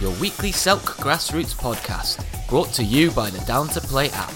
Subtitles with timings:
[0.00, 4.32] your weekly Selk Grassroots podcast, brought to you by the Down to Play app.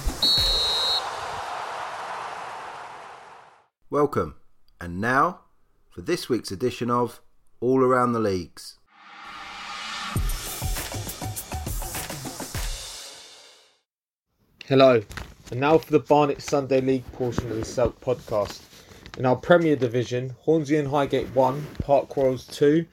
[3.91, 4.37] Welcome,
[4.81, 5.41] and now
[5.91, 7.21] for this week's edition of
[7.61, 8.79] All Around the Leagues.
[14.67, 15.03] Hello,
[15.51, 18.63] and now for the Barnet Sunday League portion of the Selk podcast.
[19.19, 22.87] In our Premier Division, Hornsey and Highgate 1, Park Royals 2,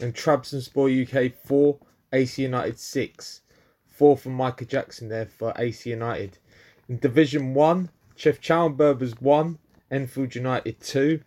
[0.00, 1.76] and Trabzonspor UK 4,
[2.14, 3.40] AC United 6.
[3.88, 6.38] 4 from Micah Jackson there for AC United.
[6.88, 9.58] In Division 1, Chef Chow and Berbers 1,
[9.90, 11.20] Enfield United 2,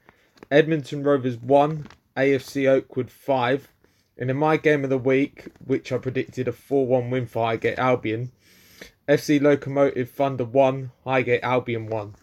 [0.49, 3.67] Edmonton Rovers 1, AFC Oakwood 5.
[4.17, 7.45] And in my game of the week, which I predicted a 4 1 win for
[7.45, 8.31] Highgate Albion,
[9.07, 12.15] FC Locomotive Thunder 1, Highgate Albion 1.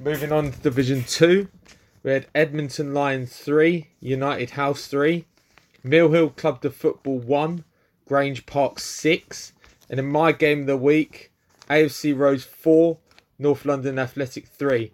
[0.00, 1.48] Moving on to Division 2,
[2.02, 5.24] we had Edmonton Lions 3, United House 3,
[5.82, 7.64] Mill Hill Club de Football 1,
[8.06, 9.52] Grange Park 6,
[9.90, 11.32] and in my game of the week,
[11.68, 12.98] AFC Rose 4,
[13.38, 14.92] North London Athletic 3.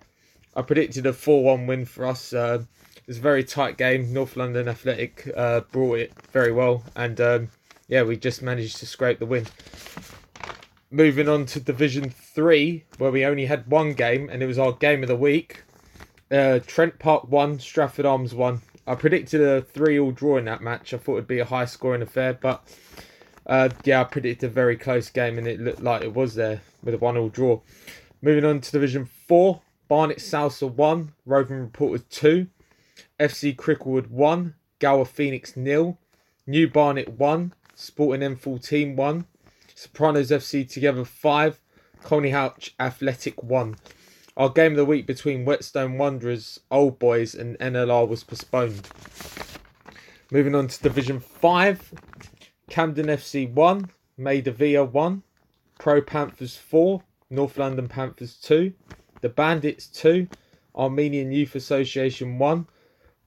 [0.57, 2.33] I predicted a 4 1 win for us.
[2.33, 2.63] Uh,
[2.97, 4.13] it was a very tight game.
[4.13, 7.49] North London Athletic uh, brought it very well, and um,
[7.87, 9.47] yeah, we just managed to scrape the win
[10.91, 14.73] moving on to Division 3, where we only had one game, and it was our
[14.73, 15.63] game of the week.
[16.31, 18.61] Uh, Trent Park 1, Stratford Arms 1.
[18.89, 20.95] I predicted a 3 all draw in that match.
[20.95, 22.67] I thought it'd be a high scoring affair, but
[23.47, 26.63] uh, yeah, I predicted a very close game, and it looked like it was there
[26.83, 27.61] with a 1 all draw.
[28.23, 32.47] Moving on to Division 4, Barnet Salsa 1, Roving Reporters 2,
[33.21, 35.99] FC Cricklewood 1, Gower Phoenix nil,
[36.47, 39.27] New Barnet 1, Sporting M14 1,
[39.75, 41.61] Sopranos FC together 5,
[42.03, 43.77] Colney Hatch Athletic 1.
[44.39, 48.89] Our game of the week between Whetstone Wanderers, Old Boys, and NLR was postponed.
[50.31, 51.93] Moving on to Division 5,
[52.71, 55.25] Camden FC 1, Maida Villa 1,
[55.81, 58.73] Pro Panthers 4, North London Panthers 2,
[59.23, 60.29] The Bandits 2,
[60.77, 62.65] Armenian Youth Association 1,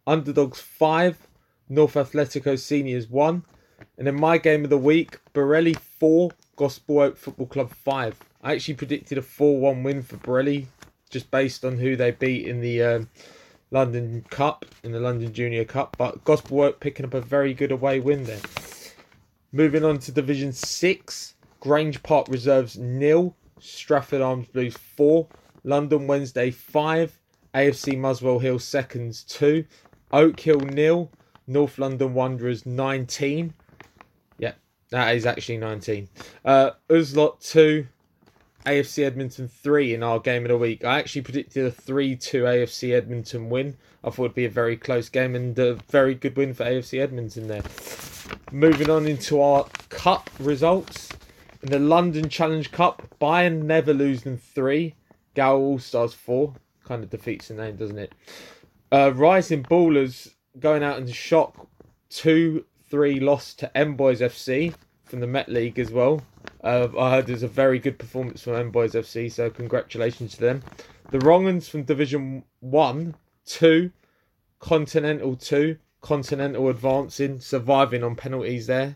[0.07, 1.27] Underdogs 5,
[1.67, 3.43] North Atletico Seniors 1,
[3.97, 8.17] and in my game of the week, Borelli 4, Gospel Oak Football Club 5.
[8.41, 10.69] I actually predicted a 4 1 win for Borelli
[11.11, 13.09] just based on who they beat in the um,
[13.69, 17.71] London Cup, in the London Junior Cup, but Gospel Oak picking up a very good
[17.71, 18.39] away win there.
[19.51, 25.27] Moving on to Division 6, Grange Park Reserves nil, Stratford Arms Blues 4,
[25.63, 27.19] London Wednesday 5,
[27.53, 29.65] AFC Muswell Hill Seconds 2,
[30.11, 31.11] Oak Hill nil,
[31.47, 33.53] North London Wanderers 19,
[34.37, 34.53] Yeah,
[34.89, 36.09] that is actually 19.
[36.43, 37.87] Uh, Uzlot 2,
[38.65, 40.83] AFC Edmonton 3 in our game of the week.
[40.83, 43.77] I actually predicted a 3 2 AFC Edmonton win.
[44.03, 46.99] I thought it'd be a very close game and a very good win for AFC
[46.99, 47.63] Edmonton there.
[48.51, 51.09] Moving on into our cup results.
[51.63, 54.95] In the London Challenge Cup, Bayern never losing 3,
[55.35, 56.53] Gower All Stars 4.
[56.83, 58.13] Kind of defeats the name, doesn't it?
[58.91, 61.67] Uh, Rising Ballers going out in shock
[62.09, 64.73] 2 3 loss to M Boys FC
[65.05, 66.21] from the Met League as well.
[66.63, 70.41] Uh, I heard there's a very good performance from M Boys FC, so congratulations to
[70.41, 70.63] them.
[71.09, 73.91] The Wrongans from Division 1, 2,
[74.59, 78.95] Continental 2, Continental advancing, surviving on penalties there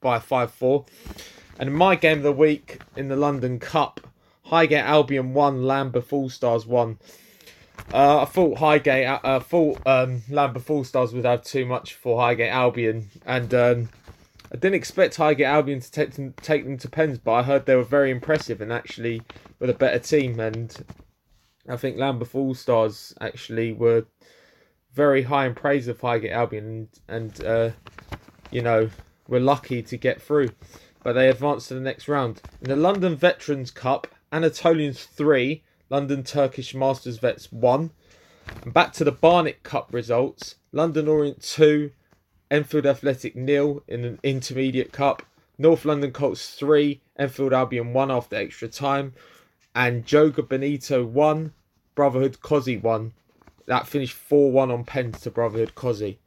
[0.00, 0.84] by 5 4.
[1.58, 4.00] And my game of the week in the London Cup,
[4.46, 6.98] Highgate Albion 1, Lambeth All Stars 1.
[7.92, 11.94] Uh, I thought Highgate, uh, I thought um, Lambeth All Stars would have too much
[11.94, 13.88] for Highgate Albion, and um,
[14.52, 17.64] I didn't expect Highgate Albion to take them, take them to pens, but I heard
[17.64, 19.22] they were very impressive and actually
[19.58, 20.38] with a better team.
[20.38, 20.76] And
[21.68, 24.04] I think Lambeth All Stars actually were
[24.92, 27.70] very high in praise of Highgate Albion, and, and uh,
[28.50, 28.90] you know
[29.26, 30.50] were lucky to get through,
[31.02, 34.06] but they advanced to the next round in the London Veterans Cup.
[34.30, 35.62] Anatolians three.
[35.92, 37.90] London Turkish Masters Vets 1.
[38.62, 40.54] And back to the Barnet Cup results.
[40.72, 41.90] London Orient 2,
[42.52, 45.22] Enfield Athletic nil in an intermediate cup.
[45.56, 49.14] North London Colts 3, Enfield Albion 1 after extra time.
[49.74, 51.54] And Joga Bonito 1,
[51.94, 53.12] Brotherhood Cozzy 1.
[53.64, 56.18] That finished 4 1 on pens to Brotherhood Cozzy.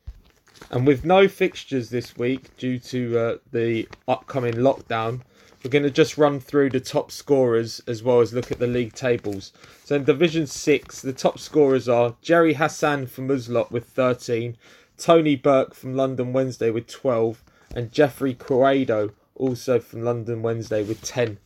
[0.71, 5.21] And with no fixtures this week due to uh, the upcoming lockdown,
[5.63, 8.65] we're going to just run through the top scorers as well as look at the
[8.65, 9.53] league tables.
[9.83, 14.57] So in Division 6, the top scorers are Jerry Hassan from Muslot with 13,
[14.97, 17.43] Tony Burke from London Wednesday with 12,
[17.75, 21.37] and Jeffrey Corrado also from London Wednesday with 10.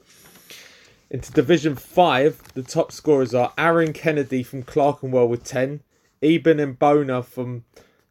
[1.09, 5.81] Into Division 5, the top scorers are Aaron Kennedy from Clerkenwell with 10,
[6.21, 7.63] Eben and Bona from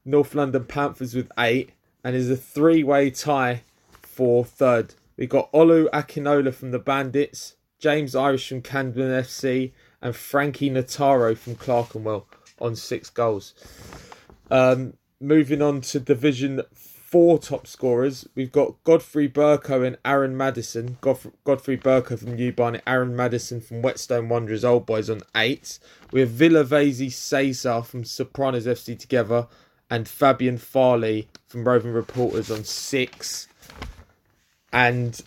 [0.04, 1.70] North London Panthers with 8,
[2.02, 3.62] and is a three way tie
[4.02, 4.94] for third.
[5.16, 11.36] We've got Olu Akinola from the Bandits, James Irish from Camden FC, and Frankie Nataro
[11.36, 12.26] from Clerkenwell
[12.60, 13.54] on six goals.
[14.50, 20.98] Um, moving on to Division 4 top scorers, we've got Godfrey Burko and Aaron Madison.
[21.00, 25.78] Godf- Godfrey Burko from New Barnet, Aaron Madison from Whetstone Wanderers Old Boys on 8.
[26.12, 29.46] We have Villa Vasey Cesar from Sopranos FC together,
[29.90, 33.48] and Fabian Farley from Roving Reporters on 6.
[34.72, 35.20] And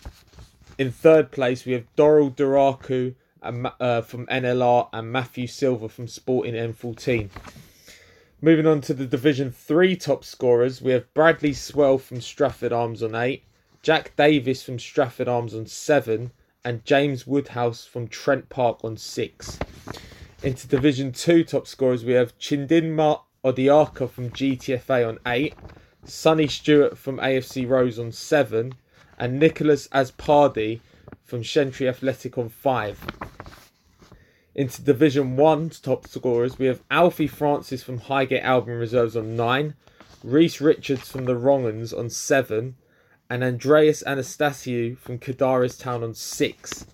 [0.78, 6.54] in third place, we have Doral Duraku uh, from NLR and Matthew Silver from Sporting
[6.54, 7.28] M14.
[8.44, 13.00] Moving on to the Division 3 top scorers, we have Bradley Swell from Stratford Arms
[13.00, 13.44] on 8,
[13.82, 16.32] Jack Davis from Stratford Arms on 7,
[16.64, 19.60] and James Woodhouse from Trent Park on 6.
[20.42, 25.54] Into Division 2 top scorers, we have Chindinma Odiaka from GTFA on 8,
[26.04, 28.74] Sonny Stewart from AFC Rose on 7,
[29.20, 30.80] and Nicholas Aspardi
[31.22, 33.06] from Shentry Athletic on 5
[34.54, 39.74] into Division 1's top scorers, we have Alfie Francis from Highgate Albion Reserves on 9,
[40.22, 42.76] Reese Richards from the Wrongans on 7,
[43.30, 46.86] and Andreas Anastasiou from Kadaris Town on 6.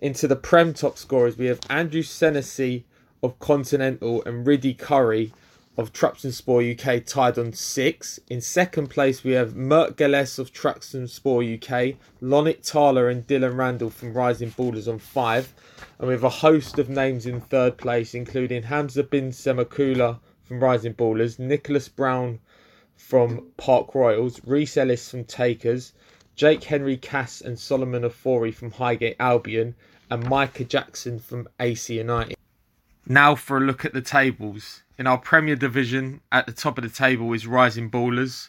[0.00, 2.84] Into the Prem top scorers, we have Andrew Senesi
[3.22, 5.32] of Continental and Riddy Curry
[5.76, 8.18] of Trabzonspor UK tied on six.
[8.28, 13.90] In second place, we have Mert Gales of Trabzonspor UK, Lonit Thaler and Dylan Randall
[13.90, 15.52] from Rising Ballers on five.
[15.98, 20.60] And we have a host of names in third place, including Hamza bin Semakula from
[20.60, 22.38] Rising Ballers, Nicholas Brown
[22.96, 25.92] from Park Royals, Reese Ellis from Takers,
[26.34, 29.74] Jake Henry Cass and Solomon Afori from Highgate Albion,
[30.10, 32.36] and Micah Jackson from AC United.
[33.06, 36.84] Now for a look at the tables in our Premier Division, at the top of
[36.84, 38.48] the table is Rising Ballers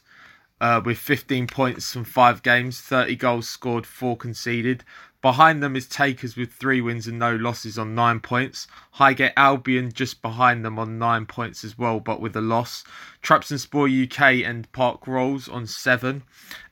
[0.60, 4.84] uh, with 15 points from five games, 30 goals scored, four conceded.
[5.22, 8.68] Behind them is Takers with three wins and no losses on nine points.
[8.92, 12.84] Highgate Albion just behind them on nine points as well, but with a loss.
[13.24, 16.24] Trabzonspor UK and Park Royals on seven.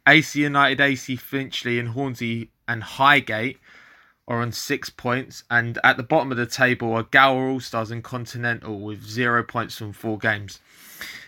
[0.07, 3.60] AC United, AC Finchley, and Hornsey and Highgate
[4.27, 7.92] are on six points, and at the bottom of the table are Gower All Stars
[7.92, 10.60] and Continental with zero points from four games.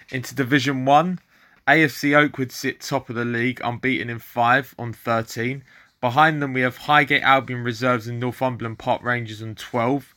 [0.10, 1.20] Into Division 1,
[1.68, 5.64] AFC Oakwood sit top of the league, unbeaten in five on 13.
[6.00, 10.16] Behind them, we have Highgate Albion Reserves and Northumberland Park Rangers on 12.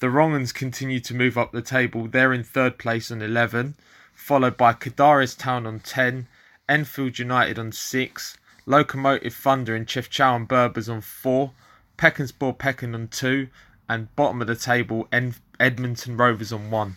[0.00, 2.06] The Wrongans continue to move up the table.
[2.06, 3.74] They're in third place on 11,
[4.14, 6.26] followed by Kadaris Town on 10,
[6.68, 11.52] Enfield United on 6, Locomotive Thunder and Chef Chow and Berbers on 4,
[11.96, 13.48] Peckenspor Pecken on two,
[13.88, 16.96] and bottom of the table Edmonton Rovers on one.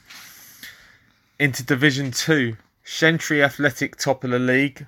[1.38, 4.88] Into Division Two, Shentry Athletic top of the league,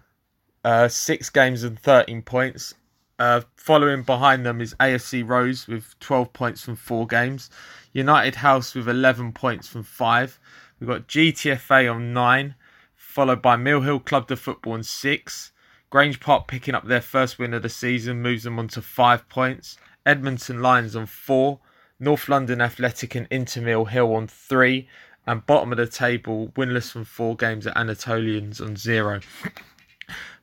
[0.63, 2.73] uh, six games and thirteen points.
[3.19, 7.49] Uh, following behind them is AFC Rose with twelve points from four games.
[7.93, 10.39] United House with eleven points from five.
[10.79, 12.55] We've got GTFA on nine,
[12.95, 15.51] followed by Mill Hill Club de Football on six.
[15.91, 19.27] Grange Park picking up their first win of the season moves them on to five
[19.29, 19.77] points.
[20.05, 21.59] Edmonton Lions on four,
[21.99, 24.87] North London Athletic and Intermill Hill on three,
[25.27, 29.19] and bottom of the table, winless from four games at Anatolians on zero.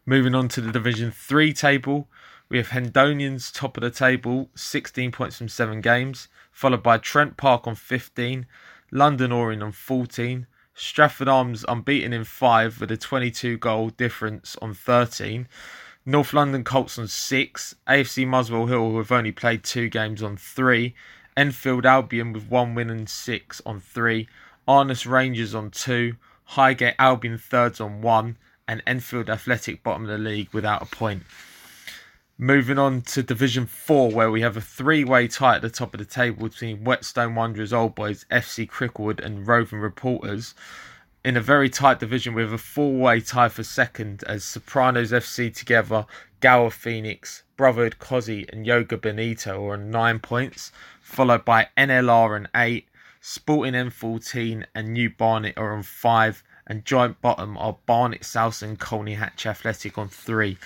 [0.07, 2.09] Moving on to the Division 3 table,
[2.49, 7.37] we have Hendonians top of the table, 16 points from seven games, followed by Trent
[7.37, 8.47] Park on 15,
[8.91, 14.73] London Orient on 14, Stratford Arms unbeaten in five with a 22 goal difference on
[14.73, 15.47] 13.
[16.09, 20.39] North London Colts on six, AFC Muswell Hill, who have only played two games on
[20.39, 20.95] three,
[21.37, 24.27] Enfield Albion with one win and six on three,
[24.67, 30.17] Arness Rangers on two, Highgate Albion thirds on one, and Enfield Athletic bottom of the
[30.17, 31.25] league without a point.
[32.39, 35.93] Moving on to Division 4, where we have a three way tie at the top
[35.93, 40.55] of the table between Whetstone Wanderers Old Boys, FC Cricklewood, and Roving Reporters
[41.25, 46.07] in a very tight division with a four-way tie for second as Sopranos FC together,
[46.41, 50.71] Gower Phoenix, Brotherhood Cozzy and Joga Bonito are on nine points,
[51.01, 52.89] followed by NLR and eight,
[53.21, 58.79] Sporting M14 and New Barnet are on five, and joint bottom are Barnet South and
[58.79, 60.57] Colney Hatch Athletic on three.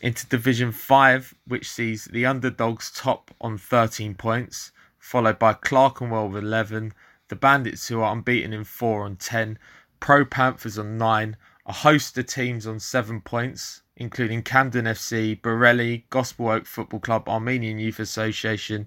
[0.00, 6.42] Into Division 5, which sees the underdogs top on 13 points, followed by Clerkenwell with
[6.42, 6.94] 11,
[7.28, 9.58] the Bandits, who are unbeaten in 4 on 10,
[10.00, 16.04] Pro Panthers on 9, a host of teams on 7 points, including Camden FC, Borelli,
[16.10, 18.86] Gospel Oak Football Club, Armenian Youth Association,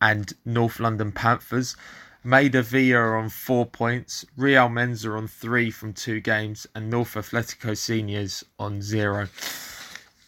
[0.00, 1.76] and North London Panthers.
[2.24, 7.14] Maida Villa are on 4 points, Real Menza on 3 from 2 games, and North
[7.14, 9.28] Atletico Seniors on 0.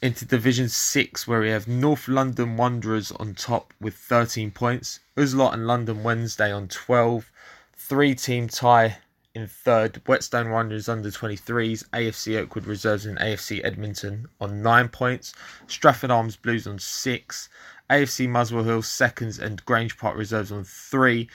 [0.02, 5.52] Into Division 6, where we have North London Wanderers on top with 13 points, Uslot
[5.52, 7.30] and London Wednesday on 12,
[7.74, 8.98] three team tie
[9.34, 15.34] in third, Whetstone Wanderers under 23s, AFC Oakwood Reserves and AFC Edmonton on 9 points,
[15.66, 17.48] Stratford Arms Blues on 6,
[17.90, 21.28] AFC Muswell Hill seconds and Grange Park Reserves on 3,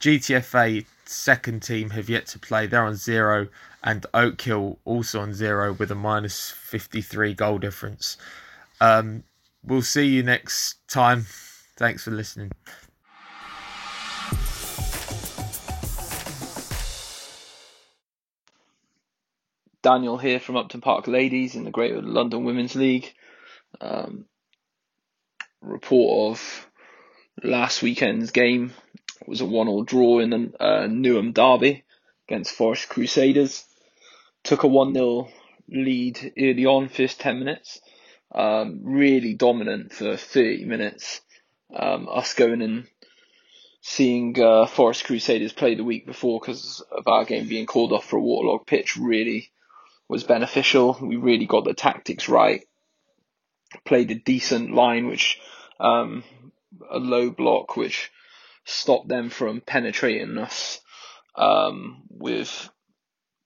[0.00, 3.48] GTFA second team have yet to play, they're on 0,
[3.82, 8.16] and Oak Hill also on 0 with a minus 53 goal difference.
[8.80, 9.24] Um,
[9.64, 11.26] we'll see you next time.
[11.76, 12.52] Thanks for listening.
[19.82, 23.14] Daniel here from Upton Park Ladies in the Greater London Women's League.
[23.80, 24.26] Um,
[25.60, 26.68] report of
[27.42, 28.72] last weekend's game
[29.20, 31.84] it was a one-all draw in the uh, Newham Derby
[32.28, 33.64] against Forest Crusaders.
[34.44, 35.28] Took a one-nil
[35.68, 37.80] lead early on, first ten minutes.
[38.34, 41.20] Um, really dominant for thirty minutes.
[41.74, 42.86] Um, us going and
[43.80, 48.04] seeing uh, Forest Crusaders play the week before because of our game being called off
[48.04, 49.50] for a waterlogged pitch really
[50.08, 50.98] was beneficial.
[51.00, 52.62] We really got the tactics right.
[53.84, 55.38] Played a decent line, which
[55.78, 56.24] um,
[56.90, 58.10] a low block, which
[58.68, 60.80] stopped them from penetrating us
[61.34, 62.68] um, with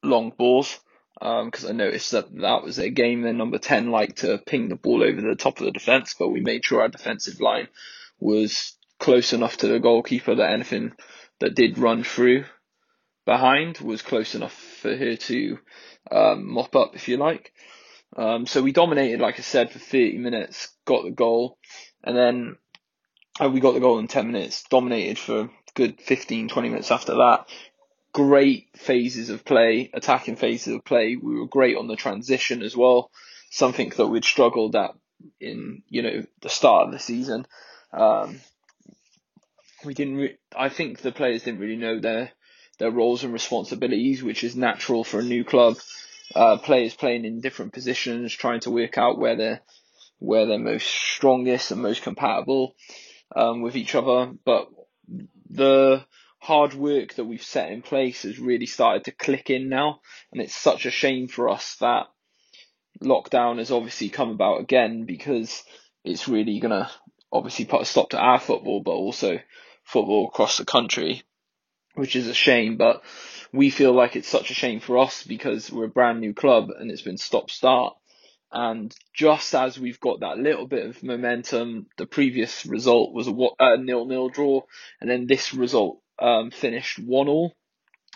[0.03, 0.79] long balls.
[1.21, 3.23] Because um, I noticed that that was their game.
[3.23, 6.31] Their number ten liked to ping the ball over the top of the defence, but
[6.31, 7.69] we made sure our defensive line
[8.19, 10.93] was close enough to the goalkeeper that anything
[11.39, 12.45] that did run through
[13.25, 15.59] behind was close enough for her to
[16.11, 17.53] um, mop up, if you like.
[18.17, 21.59] Um, so we dominated, like I said, for 30 minutes, got the goal,
[22.03, 22.57] and then
[23.41, 27.47] we got the goal in 10 minutes, dominated for good 15, 20 minutes after that.
[28.13, 31.17] Great phases of play, attacking phases of play.
[31.17, 33.11] We were great on the transition as well,
[33.51, 34.95] something that we'd struggled at
[35.41, 37.47] in, you know, the start of the season.
[37.93, 38.41] Um,
[39.85, 40.17] we didn't.
[40.17, 42.31] Re- I think the players didn't really know their
[42.79, 45.77] their roles and responsibilities, which is natural for a new club.
[46.35, 49.61] Uh, players playing in different positions, trying to work out where they're
[50.19, 52.75] where they're most strongest and most compatible
[53.35, 54.33] um, with each other.
[54.45, 54.69] But
[55.51, 56.05] the
[56.39, 60.01] hard work that we've set in place has really started to click in now,
[60.33, 62.07] and it's such a shame for us that
[63.03, 65.65] lockdown has obviously come about again because
[66.05, 66.91] it's really gonna
[67.33, 69.39] obviously put a stop to our football, but also
[69.85, 71.23] football across the country
[71.95, 72.77] which is a shame.
[72.77, 73.03] But
[73.53, 76.71] we feel like it's such a shame for us because we're a brand new club
[76.71, 77.95] and it's been stop start.
[78.53, 83.77] And just as we've got that little bit of momentum, the previous result was a
[83.79, 84.61] nil nil draw,
[85.01, 87.55] and then this result um, finished one all,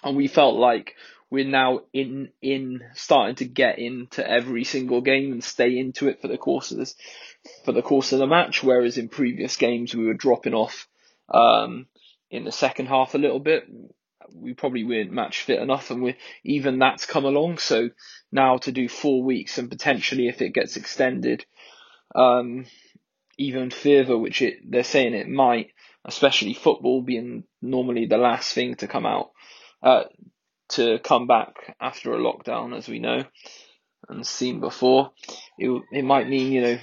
[0.05, 0.95] and we felt like
[1.31, 6.21] we're now in in starting to get into every single game and stay into it
[6.21, 6.95] for the course of this
[7.64, 8.62] for the course of the match.
[8.62, 10.87] Whereas in previous games we were dropping off
[11.31, 11.87] um,
[12.31, 13.64] in the second half a little bit.
[14.33, 17.59] We probably weren't match fit enough, and we even that's come along.
[17.59, 17.90] So
[18.33, 21.45] now to do four weeks and potentially if it gets extended,
[22.14, 22.66] um,
[23.38, 25.71] even further, which it they're saying it might,
[26.04, 29.30] especially football being normally the last thing to come out,
[29.83, 30.04] uh,
[30.71, 33.25] to come back after a lockdown, as we know
[34.09, 35.11] and seen before.
[35.59, 36.78] It it might mean you know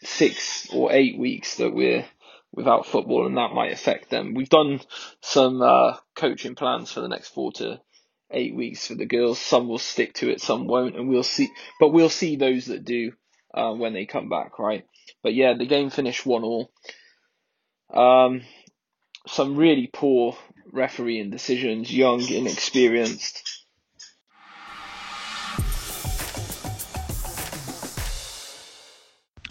[0.00, 2.04] six or eight weeks that we're
[2.52, 4.34] without football, and that might affect them.
[4.34, 4.80] We've done
[5.20, 7.80] some uh, coaching plans for the next four to
[8.30, 9.38] eight weeks for the girls.
[9.38, 11.48] Some will stick to it, some won't, and we'll see.
[11.78, 13.12] But we'll see those that do
[13.54, 14.84] uh, when they come back, right?
[15.22, 16.70] But yeah, the game finished one all.
[17.92, 18.42] Um,
[19.26, 20.36] some really poor
[20.72, 23.55] refereeing decisions, young, inexperienced.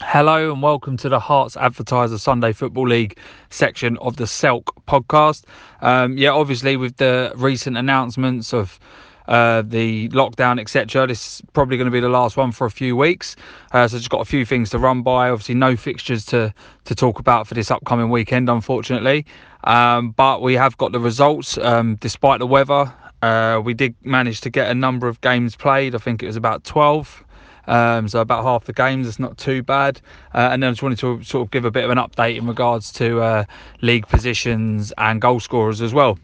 [0.08, 3.18] Hello and welcome to the Herts Advertiser Sunday Football League
[3.50, 5.46] section of the Selk podcast.
[5.82, 8.80] Um, yeah, obviously with the recent announcements of
[9.28, 11.08] uh, the lockdown, etc.
[11.08, 13.36] This is probably going to be the last one for a few weeks.
[13.72, 15.32] Uh, so just got a few things to run by.
[15.32, 16.54] Obviously, no fixtures to
[16.86, 19.26] to talk about for this upcoming weekend, unfortunately.
[19.64, 22.94] Um, but we have got the results um, despite the weather.
[23.24, 25.96] Uh, we did manage to get a number of games played.
[25.96, 27.25] I think it was about 12
[27.68, 30.00] um, so about half the games, it's not too bad.
[30.34, 32.38] Uh, and then I just wanted to sort of give a bit of an update
[32.38, 33.46] in regards to uh,
[33.82, 36.18] league positions and goal scorers as well.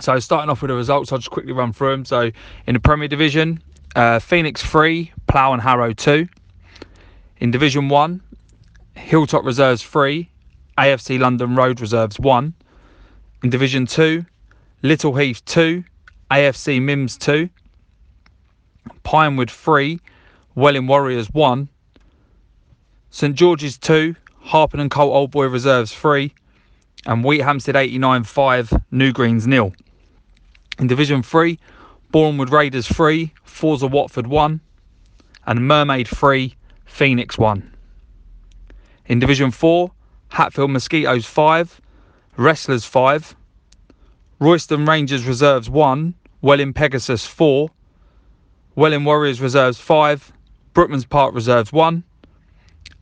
[0.00, 2.04] So starting off with the results, I'll just quickly run through them.
[2.04, 2.30] So
[2.66, 3.62] in the Premier Division,
[3.96, 6.28] uh, Phoenix 3, Plough and Harrow 2.
[7.38, 8.20] In Division 1,
[8.94, 10.28] Hilltop Reserves 3,
[10.76, 12.54] AFC London Road Reserves 1.
[13.42, 14.24] In Division 2,
[14.82, 15.82] Little Heath 2,
[16.30, 17.48] AFC Mims 2.
[19.02, 19.98] Pinewood 3,
[20.58, 21.68] Welwyn Warriors 1,
[23.10, 26.34] St George's 2, Harpenden Colt Old Boy Reserves 3,
[27.06, 29.72] and Wheathampstead 89 5, New Greens nil.
[30.80, 31.60] In Division 3,
[32.10, 34.60] Bournemouth Raiders 3, Forza Watford 1,
[35.46, 36.52] and Mermaid 3,
[36.86, 37.76] Phoenix 1.
[39.06, 39.92] In Division 4,
[40.30, 41.80] Hatfield Mosquitoes 5,
[42.36, 43.36] Wrestlers 5,
[44.40, 47.70] Royston Rangers Reserves 1, Welwyn Pegasus 4,
[48.74, 50.32] Welwyn Warriors Reserves 5,
[50.78, 52.04] Brookman's Park Reserves 1,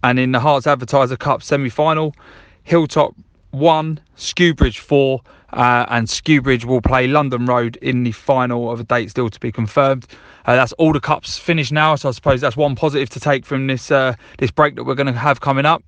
[0.03, 2.17] and in the Herts Advertiser Cup semi final,
[2.63, 3.15] Hilltop
[3.51, 5.21] 1, Skewbridge 4,
[5.53, 9.39] uh, and Skewbridge will play London Road in the final of a date still to
[9.39, 10.07] be confirmed.
[10.47, 13.45] Uh, that's all the cups finished now, so I suppose that's one positive to take
[13.45, 15.85] from this uh, this break that we're going to have coming up.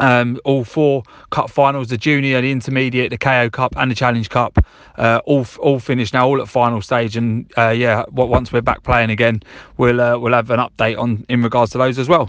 [0.00, 4.28] Um, all four cup finals the junior the intermediate the ko cup and the challenge
[4.28, 4.58] cup
[4.96, 7.16] uh, all all finished now all at final stage.
[7.16, 9.42] And uh, yeah once we're back playing again
[9.76, 12.28] we'll uh, we'll have an update on in regards to those as well.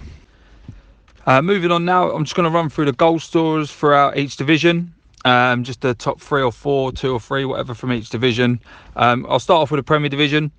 [1.25, 4.38] Uh, moving on now i'm just going to run through the goal scorers throughout each
[4.38, 4.93] division.
[5.24, 8.60] Um, just the top three or four two or three whatever from each division.
[8.95, 10.51] Um, i'll start off with the premier division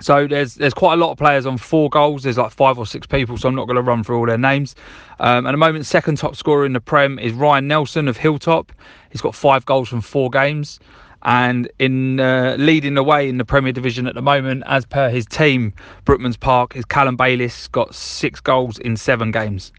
[0.00, 2.22] so there's there's quite a lot of players on four goals.
[2.22, 4.38] There's like five or six people, so I'm not going to run through all their
[4.38, 4.74] names.
[5.20, 8.72] Um, at the moment, second top scorer in the Prem is Ryan Nelson of Hilltop.
[9.10, 10.78] He's got five goals from four games,
[11.22, 15.08] and in uh, leading the way in the Premier Division at the moment, as per
[15.08, 15.72] his team,
[16.04, 19.72] Brookman's Park, is Callum Bayliss got six goals in seven games.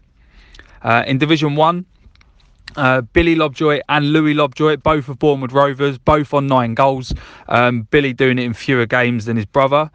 [0.82, 1.86] Uh, in Division One,
[2.76, 7.12] uh, Billy Lobjoy and Louis Lobjoy, both of Bournemouth Rovers, both on nine goals.
[7.48, 9.90] Um, Billy doing it in fewer games than his brother.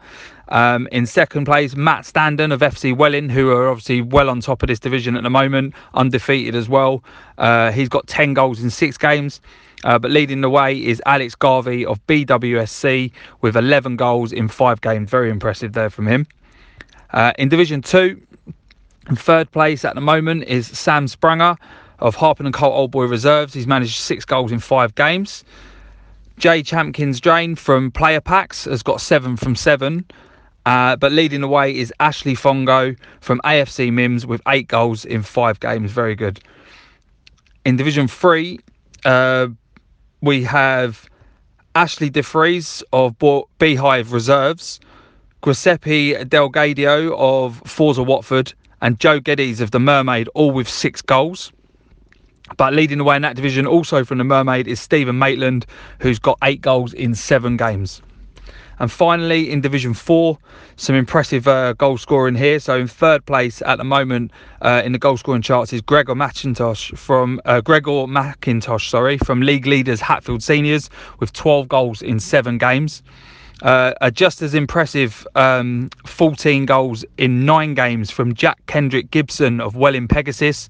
[0.48, 4.62] Um, in second place, Matt Standen of FC Welwyn, who are obviously well on top
[4.62, 7.02] of this division at the moment, undefeated as well.
[7.38, 9.40] Uh, he's got 10 goals in six games.
[9.84, 13.12] Uh, but leading the way is Alex Garvey of BWSC
[13.42, 15.10] with 11 goals in five games.
[15.10, 16.26] Very impressive there from him.
[17.12, 18.20] Uh, in Division 2,
[19.10, 21.58] in third place at the moment is Sam Spranger
[21.98, 23.54] of Harpenden Colt Old Boy Reserves.
[23.54, 25.44] He's managed six goals in five games.
[26.38, 30.04] Jay Champkins Drain from Player Packs has got seven from seven.
[30.66, 35.22] Uh, but leading the way is Ashley Fongo from AFC Mims with eight goals in
[35.22, 35.90] five games.
[35.90, 36.40] Very good.
[37.64, 38.58] In Division 3,
[39.04, 39.48] uh,
[40.22, 41.08] we have
[41.74, 43.16] Ashley DeFries of
[43.58, 44.80] Beehive Reserves,
[45.44, 51.52] Giuseppe Delgadio of Forza Watford, and Joe Geddes of the Mermaid, all with six goals.
[52.56, 55.64] But leading the way in that division, also from the Mermaid, is Stephen Maitland,
[56.00, 58.02] who's got eight goals in seven games.
[58.80, 60.36] And finally, in Division 4,
[60.76, 62.58] some impressive uh, goal scoring here.
[62.58, 66.14] So, in third place at the moment uh, in the goal scoring charts is Gregor
[66.14, 72.18] McIntosh from uh, Gregor McIntosh, sorry, from league leaders Hatfield Seniors with 12 goals in
[72.18, 73.02] seven games.
[73.62, 79.76] Uh, just as impressive um, 14 goals in nine games from Jack Kendrick Gibson of
[79.76, 80.68] Welwyn Pegasus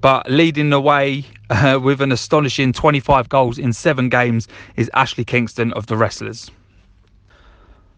[0.00, 5.24] but leading the way uh, with an astonishing 25 goals in seven games is Ashley
[5.24, 6.50] Kingston of the Wrestlers.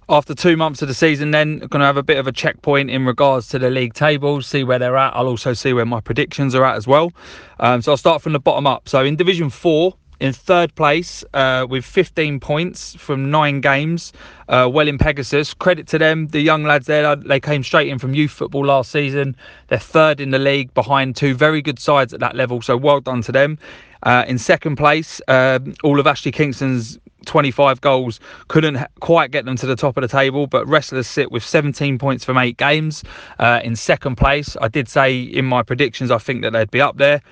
[0.08, 2.90] After two months of the season, then going to have a bit of a checkpoint
[2.90, 5.14] in regards to the league tables, see where they're at.
[5.16, 7.12] I'll also see where my predictions are at as well.
[7.60, 8.88] Um, so I'll start from the bottom up.
[8.88, 14.12] So in Division Four, in third place uh, with 15 points from nine games.
[14.48, 17.16] Uh, Welwyn Pegasus, credit to them, the young lads there.
[17.16, 19.34] They came straight in from youth football last season.
[19.66, 22.62] They're third in the league behind two very good sides at that level.
[22.62, 23.58] So well done to them.
[24.04, 29.56] Uh, in second place, uh, all of Ashley Kingston's 25 goals couldn't quite get them
[29.56, 33.02] to the top of the table, but Wrestlers sit with 17 points from eight games
[33.38, 34.56] uh, in second place.
[34.60, 37.22] I did say in my predictions I think that they'd be up there.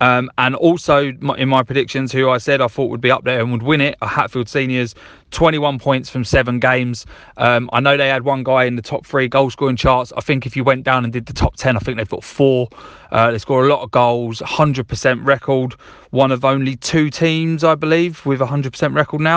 [0.00, 3.40] Um, and also in my predictions, who I said I thought would be up there
[3.40, 4.94] and would win it, Hatfield Seniors,
[5.30, 7.06] 21 points from seven games.
[7.36, 10.12] Um, I know they had one guy in the top three goal scoring charts.
[10.16, 12.24] I think if you went down and did the top 10, I think they've got
[12.24, 12.68] four.
[13.10, 15.74] Uh, they score a lot of goals, 100% record.
[16.10, 19.35] One of only two teams, I believe, with 100% record now.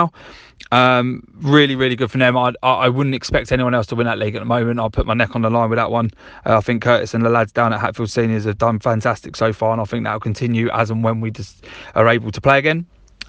[0.72, 2.36] Um, really, really good for them.
[2.36, 4.78] I, I wouldn't expect anyone else to win that league at the moment.
[4.78, 6.10] I'll put my neck on the line with that one.
[6.46, 9.52] Uh, I think Curtis and the lads down at Hatfield Seniors have done fantastic so
[9.52, 12.58] far, and I think that'll continue as and when we just are able to play
[12.58, 12.86] again.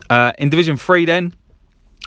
[0.10, 1.34] Uh, in Division Three, then.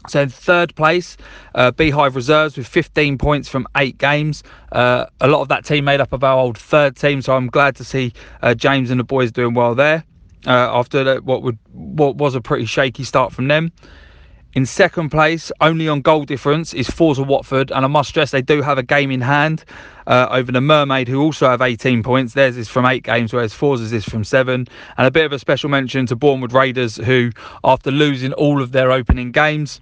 [0.08, 1.16] So in third place,
[1.54, 4.42] uh, Beehive Reserves with 15 points from eight games.
[4.72, 7.46] Uh, a lot of that team made up of our old third team, so I'm
[7.46, 10.04] glad to see uh, James and the boys doing well there.
[10.46, 13.72] Uh, after what would what was a pretty shaky start from them.
[14.54, 18.40] In second place, only on goal difference, is Forza Watford, and I must stress they
[18.40, 19.64] do have a game in hand
[20.06, 22.34] uh, over the Mermaid, who also have 18 points.
[22.34, 24.68] Theirs is from eight games, whereas Forza's is from seven.
[24.96, 27.32] And a bit of a special mention to Bournemouth Raiders, who,
[27.64, 29.80] after losing all of their opening games,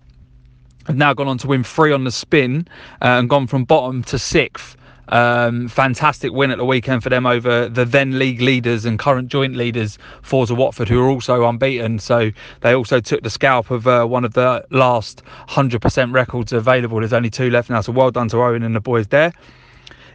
[0.87, 2.66] have now gone on to win three on the spin
[3.02, 4.78] uh, and gone from bottom to sixth.
[5.12, 9.29] Um, fantastic win at the weekend for them over the then league leaders and current
[9.29, 11.98] joint leaders, Forza Watford, who are also unbeaten.
[11.98, 12.31] So
[12.62, 17.01] they also took the scalp of uh, one of the last 100% records available.
[17.01, 19.35] There's only two left now, so well done to Owen and the boys there.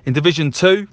[0.05, 0.87] In Division 2,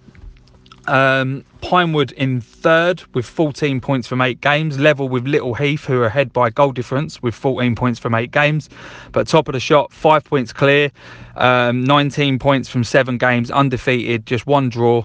[0.86, 6.00] um, Pinewood in third with 14 points from eight games, level with Little Heath, who
[6.00, 8.68] are ahead by goal difference with 14 points from eight games.
[9.12, 10.90] But top of the shot, five points clear,
[11.36, 15.04] um, 19 points from seven games, undefeated, just one draw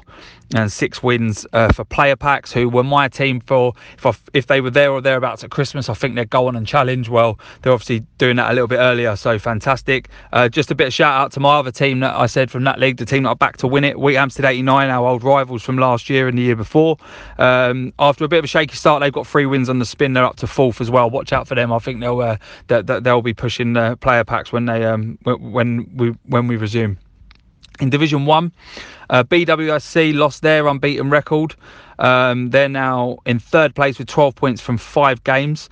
[0.55, 4.47] and six wins uh, for player packs who were my team for if I, if
[4.47, 7.39] they were there or thereabouts at Christmas I think they'd go on and challenge well.
[7.61, 10.09] They're obviously doing that a little bit earlier so fantastic.
[10.33, 12.63] Uh, just a bit of shout out to my other team that I said from
[12.63, 13.97] that league the team that are back to win it.
[13.97, 16.97] Wheathampstead 89 our old rivals from last year and the year before.
[17.37, 20.13] Um, after a bit of a shaky start they've got three wins on the spin.
[20.13, 21.09] They're up to fourth as well.
[21.09, 21.71] Watch out for them.
[21.71, 26.09] I think they'll uh, they'll be pushing uh, player packs when they um, when we
[26.25, 26.97] when we resume
[27.79, 28.51] in Division One.
[29.09, 31.55] Uh, BWSC lost their unbeaten record.
[31.99, 35.69] Um, they're now in third place with 12 points from five games.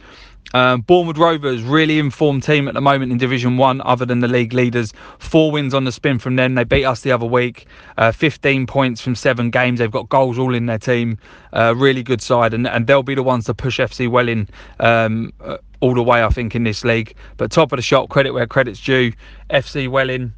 [0.53, 4.29] Um, Bournemouth Rovers, really informed team at the moment in Division 1, other than the
[4.29, 4.93] league leaders.
[5.19, 6.55] Four wins on the spin from them.
[6.55, 7.67] They beat us the other week.
[7.97, 9.79] Uh, 15 points from seven games.
[9.79, 11.17] They've got goals all in their team.
[11.51, 14.47] Uh, really good side, and, and they'll be the ones to push FC Welwyn
[14.79, 17.13] um, uh, all the way, I think, in this league.
[17.35, 19.11] But top of the shop, credit where credit's due.
[19.49, 20.33] FC Welwyn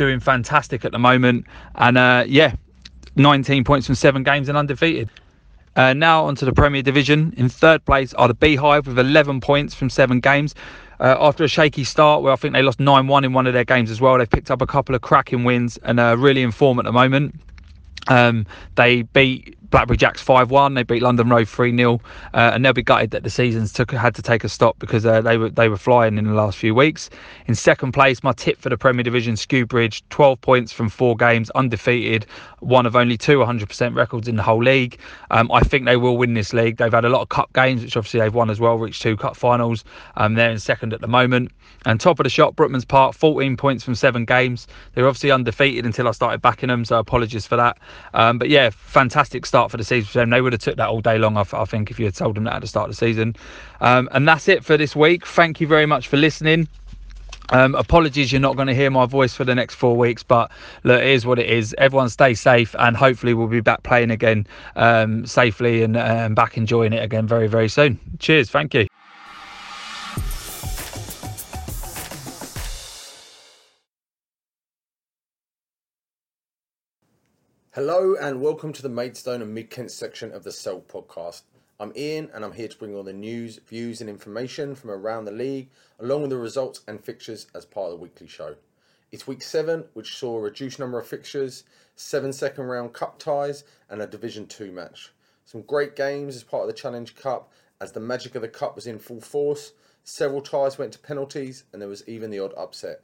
[0.00, 1.44] doing fantastic at the moment.
[1.74, 2.54] And uh, yeah,
[3.16, 5.10] 19 points from seven games and undefeated.
[5.76, 7.34] Uh, now onto the Premier Division.
[7.36, 10.54] In third place are the Beehive with 11 points from seven games.
[11.00, 13.52] Uh, after a shaky start, where I think they lost 9 1 in one of
[13.52, 16.42] their games as well, they've picked up a couple of cracking wins and are really
[16.42, 17.34] in form at the moment.
[18.08, 20.74] Um, they beat Blackberry Jacks 5 1.
[20.74, 22.00] They beat London Road 3 0.
[22.34, 25.06] Uh, and they'll be gutted that the seasons took had to take a stop because
[25.06, 27.10] uh, they were they were flying in the last few weeks.
[27.46, 31.50] In second place, my tip for the Premier Division, Skewbridge, 12 points from four games,
[31.50, 32.26] undefeated,
[32.60, 34.98] one of only two 100% records in the whole league.
[35.30, 36.76] Um, I think they will win this league.
[36.76, 39.16] They've had a lot of cup games, which obviously they've won as well, reached two
[39.16, 39.84] cup finals.
[40.16, 41.52] Um, they're in second at the moment.
[41.86, 44.66] And top of the shot, Brookman's Park, 14 points from seven games.
[44.94, 47.78] They're obviously undefeated until I started backing them, so apologies for that.
[48.12, 50.30] Um, but yeah, fantastic start for the season.
[50.30, 52.36] They would have took that all day long, I, I think, if you had told
[52.36, 53.34] them that at the start of the season.
[53.80, 55.26] Um, and that's it for this week.
[55.26, 56.68] Thank you very much for listening.
[57.52, 60.52] Um, apologies, you're not going to hear my voice for the next four weeks, but
[60.84, 61.74] look, it is what it is.
[61.78, 64.46] Everyone stay safe, and hopefully, we'll be back playing again
[64.76, 67.98] um, safely and, and back enjoying it again very, very soon.
[68.20, 68.50] Cheers.
[68.50, 68.86] Thank you.
[77.74, 81.42] Hello and welcome to the Maidstone and Mid Kent section of the Selk podcast.
[81.78, 85.24] I'm Ian and I'm here to bring all the news, views, and information from around
[85.24, 85.68] the league,
[86.00, 88.56] along with the results and fixtures as part of the weekly show.
[89.12, 91.62] It's week seven, which saw a reduced number of fixtures,
[91.94, 95.12] seven second round cup ties, and a Division 2 match.
[95.44, 98.74] Some great games as part of the Challenge Cup, as the magic of the cup
[98.74, 99.74] was in full force.
[100.02, 103.02] Several ties went to penalties, and there was even the odd upset.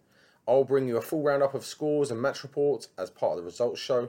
[0.49, 3.45] I'll bring you a full roundup of scores and match reports as part of the
[3.45, 4.09] results show.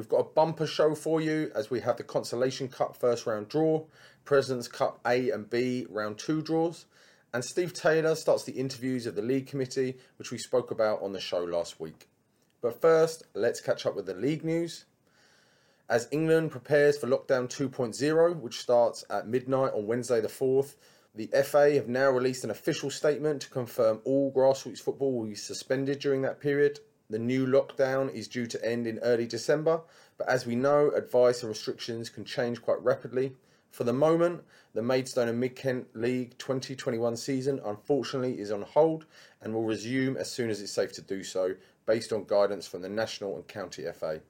[0.00, 3.50] We've got a bumper show for you as we have the Consolation Cup first round
[3.50, 3.84] draw,
[4.24, 6.86] President's Cup A and B round two draws,
[7.34, 11.12] and Steve Taylor starts the interviews of the league committee, which we spoke about on
[11.12, 12.08] the show last week.
[12.62, 14.86] But first, let's catch up with the league news.
[15.86, 20.76] As England prepares for lockdown 2.0, which starts at midnight on Wednesday the 4th,
[21.14, 25.34] the FA have now released an official statement to confirm all grassroots football will be
[25.34, 29.80] suspended during that period the new lockdown is due to end in early December,
[30.16, 33.34] but as we know, advice and restrictions can change quite rapidly.
[33.70, 34.44] For the moment,
[34.74, 39.06] the Maidstone and Mid Kent League 2021 season unfortunately is on hold
[39.42, 42.82] and will resume as soon as it's safe to do so, based on guidance from
[42.82, 44.20] the National and County FA.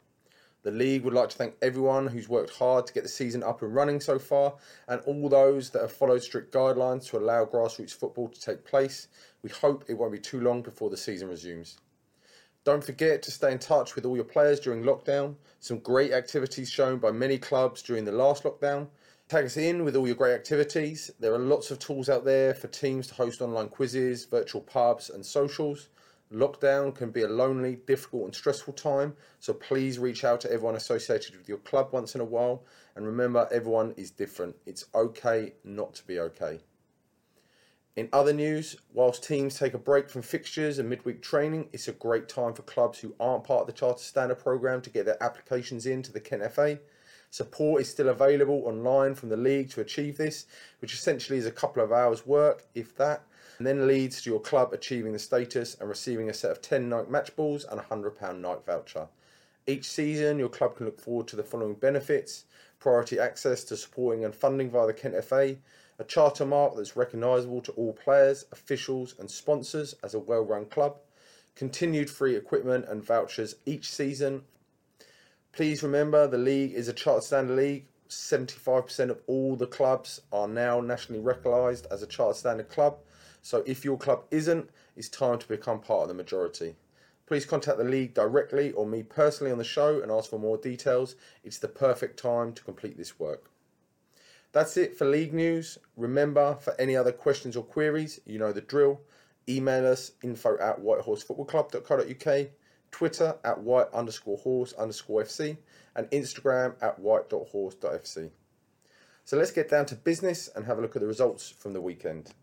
[0.62, 3.60] The league would like to thank everyone who's worked hard to get the season up
[3.60, 4.54] and running so far,
[4.88, 9.08] and all those that have followed strict guidelines to allow grassroots football to take place.
[9.42, 11.78] We hope it won't be too long before the season resumes.
[12.62, 15.36] Don't forget to stay in touch with all your players during lockdown.
[15.60, 18.88] Some great activities shown by many clubs during the last lockdown.
[19.28, 21.10] Tag us in with all your great activities.
[21.18, 25.08] There are lots of tools out there for teams to host online quizzes, virtual pubs,
[25.08, 25.88] and socials.
[26.30, 30.76] Lockdown can be a lonely, difficult, and stressful time, so please reach out to everyone
[30.76, 32.62] associated with your club once in a while.
[32.94, 34.54] And remember, everyone is different.
[34.66, 36.60] It's okay not to be okay.
[38.00, 41.92] In other news, whilst teams take a break from fixtures and midweek training, it's a
[41.92, 45.22] great time for clubs who aren't part of the Charter Standard programme to get their
[45.22, 46.78] applications in to the Kent FA.
[47.28, 50.46] Support is still available online from the league to achieve this,
[50.78, 53.20] which essentially is a couple of hours' work, if that,
[53.58, 56.88] and then leads to your club achieving the status and receiving a set of 10
[56.88, 59.08] Nike match balls and a £100 Nike voucher.
[59.66, 62.46] Each season, your club can look forward to the following benefits
[62.80, 65.54] priority access to supporting and funding via the Kent FA,
[66.00, 70.64] a charter mark that's recognisable to all players, officials, and sponsors as a well run
[70.64, 70.96] club,
[71.54, 74.42] continued free equipment and vouchers each season.
[75.52, 77.84] Please remember the league is a chartered standard league.
[78.08, 82.96] 75% of all the clubs are now nationally recognised as a chartered standard club.
[83.42, 86.76] So if your club isn't, it's time to become part of the majority.
[87.26, 90.56] Please contact the league directly or me personally on the show and ask for more
[90.56, 91.14] details.
[91.44, 93.49] It's the perfect time to complete this work.
[94.52, 95.78] That's it for league news.
[95.96, 99.00] Remember, for any other questions or queries, you know the drill.
[99.48, 102.48] Email us info at whitehorsefootballclub.co.uk,
[102.90, 105.56] Twitter at white underscore horse underscore FC,
[105.94, 108.30] and Instagram at white.horse.fc.
[109.24, 111.80] So let's get down to business and have a look at the results from the
[111.80, 112.34] weekend.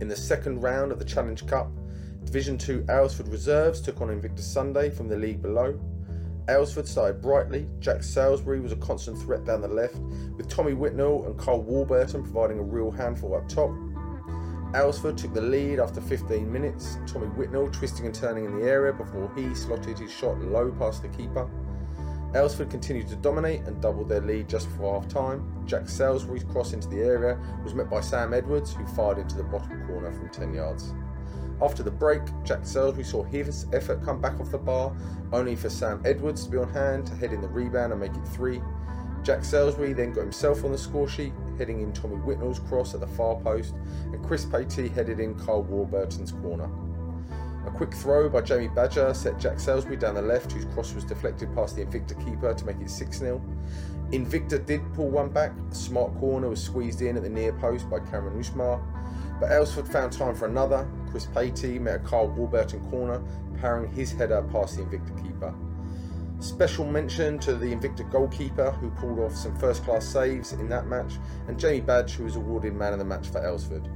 [0.00, 1.70] In the second round of the Challenge Cup,
[2.24, 5.80] Division 2 Aylesford Reserves took on Invicta Sunday from the league below.
[6.48, 7.68] Aylesford started brightly.
[7.78, 9.98] Jack Salisbury was a constant threat down the left,
[10.36, 13.70] with Tommy Whitnell and Carl Warburton providing a real handful up top.
[14.72, 18.94] Aylesford took the lead after 15 minutes, Tommy Whitnell twisting and turning in the area
[18.94, 21.50] before he slotted his shot low past the keeper.
[22.32, 25.64] Aylesford continued to dominate and doubled their lead just before half time.
[25.66, 29.44] Jack Salisbury's cross into the area was met by Sam Edwards, who fired into the
[29.44, 30.92] bottom corner from 10 yards.
[31.60, 34.94] After the break, Jack Salisbury saw his effort come back off the bar,
[35.32, 38.14] only for Sam Edwards to be on hand to head in the rebound and make
[38.14, 38.62] it three.
[39.24, 43.00] Jack Salisbury then got himself on the score sheet, heading in Tommy Whitnell's cross at
[43.00, 43.74] the far post,
[44.12, 46.70] and Chris Patey headed in Carl Warburton's corner.
[47.66, 51.04] A quick throw by Jamie Badger set Jack Salisbury down the left, whose cross was
[51.04, 53.42] deflected past the Invicta keeper to make it 6 0.
[54.12, 57.90] Invicta did pull one back, a smart corner was squeezed in at the near post
[57.90, 58.80] by Cameron Usmar,
[59.40, 60.88] but Aylesford found time for another.
[61.10, 63.22] Chris Patey met a Carl Warburton corner,
[63.60, 65.54] powering his header past the Invicta keeper.
[66.40, 70.86] Special mention to the Invicta goalkeeper who pulled off some first class saves in that
[70.86, 71.14] match,
[71.48, 73.88] and Jamie Badge who was awarded man of the match for Aylesford.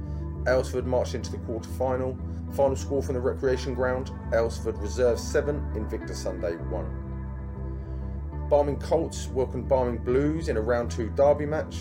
[0.43, 2.17] Aylesford marched into the quarter final.
[2.51, 8.47] Final score from the recreation ground Aylesford Reserve 7, Invicta Sunday 1.
[8.49, 11.77] Barming Colts welcomed Barming Blues in a round 2 derby match.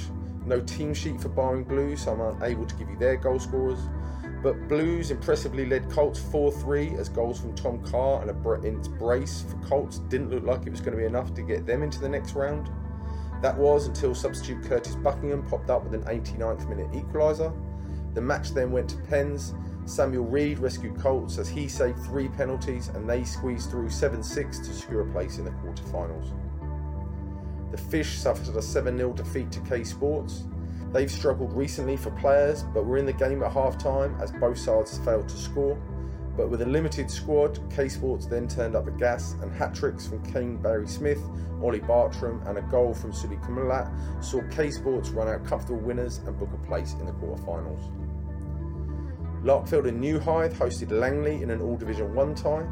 [0.47, 3.79] No team sheet for Barming Blues, so I'm unable to give you their goal scorers.
[4.43, 9.45] But Blues impressively led Colts 4 3 as goals from Tom Carr and a brace
[9.49, 12.01] for Colts didn't look like it was going to be enough to get them into
[12.01, 12.69] the next round.
[13.41, 17.55] That was until substitute Curtis Buckingham popped up with an 89th minute equaliser.
[18.15, 19.55] The match then went to pens.
[19.85, 24.59] Samuel Reed rescued Colts as he saved three penalties and they squeezed through 7 6
[24.59, 26.33] to secure a place in the quarterfinals.
[27.73, 30.45] The Fish suffered a 7 0 defeat to K Sports.
[30.93, 34.59] They've struggled recently for players, but were in the game at half time as both
[34.59, 35.81] sides failed to score.
[36.37, 40.07] But with a limited squad, K Sports then turned up the gas and hat tricks
[40.07, 41.23] from Kane Barry Smith,
[41.63, 43.91] Ollie Bartram, and a goal from Sully Kumulat
[44.23, 47.91] saw K Sports run out comfortable winners and book a place in the quarterfinals.
[49.43, 52.67] Larkfield and New Hythe hosted Langley in an All Division 1 tie.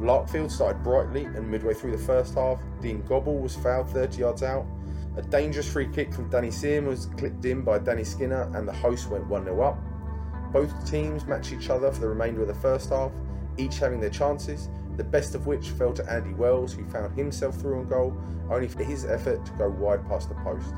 [0.00, 4.42] Larkfield started brightly and midway through the first half, Dean Gobble was fouled 30 yards
[4.42, 4.66] out.
[5.16, 8.72] A dangerous free kick from Danny Seam was clipped in by Danny Skinner and the
[8.72, 9.78] hosts went 1 0 up.
[10.52, 13.10] Both teams matched each other for the remainder of the first half,
[13.56, 17.56] each having their chances, the best of which fell to Andy Wells, who found himself
[17.56, 18.16] through on goal,
[18.50, 20.74] only for his effort to go wide past the post.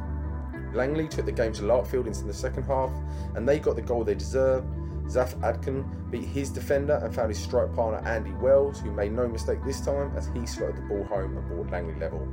[0.72, 2.92] Langley took the game to Larkfield into the second half,
[3.34, 4.68] and they got the goal they deserved
[5.08, 9.26] Zaf Adkin beat his defender and found his strike partner Andy Wells, who made no
[9.26, 12.28] mistake this time as he slotted the ball home and brought Langley level.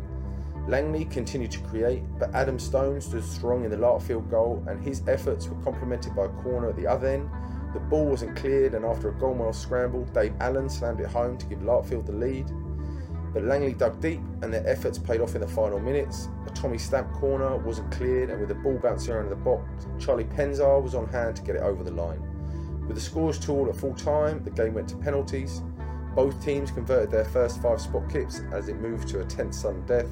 [0.68, 5.04] Langley continued to create, but Adam Stone stood strong in the Larkfield goal, and his
[5.08, 7.30] efforts were complemented by a corner at the other end.
[7.74, 11.46] The ball wasn't cleared, and after a mile scramble, Dave Allen slammed it home to
[11.46, 12.50] give Larkfield the lead.
[13.34, 16.30] But Langley dug deep, and their efforts paid off in the final minutes.
[16.48, 20.24] A Tommy Stamp corner wasn't cleared, and with the ball bouncing around the box, Charlie
[20.26, 22.35] Penzar was on hand to get it over the line.
[22.88, 25.64] With the scores tooled at full time, the game went to penalties.
[26.16, 29.86] Both teams converted their first five spot kicks as it moved to a tense sudden
[29.86, 30.10] death.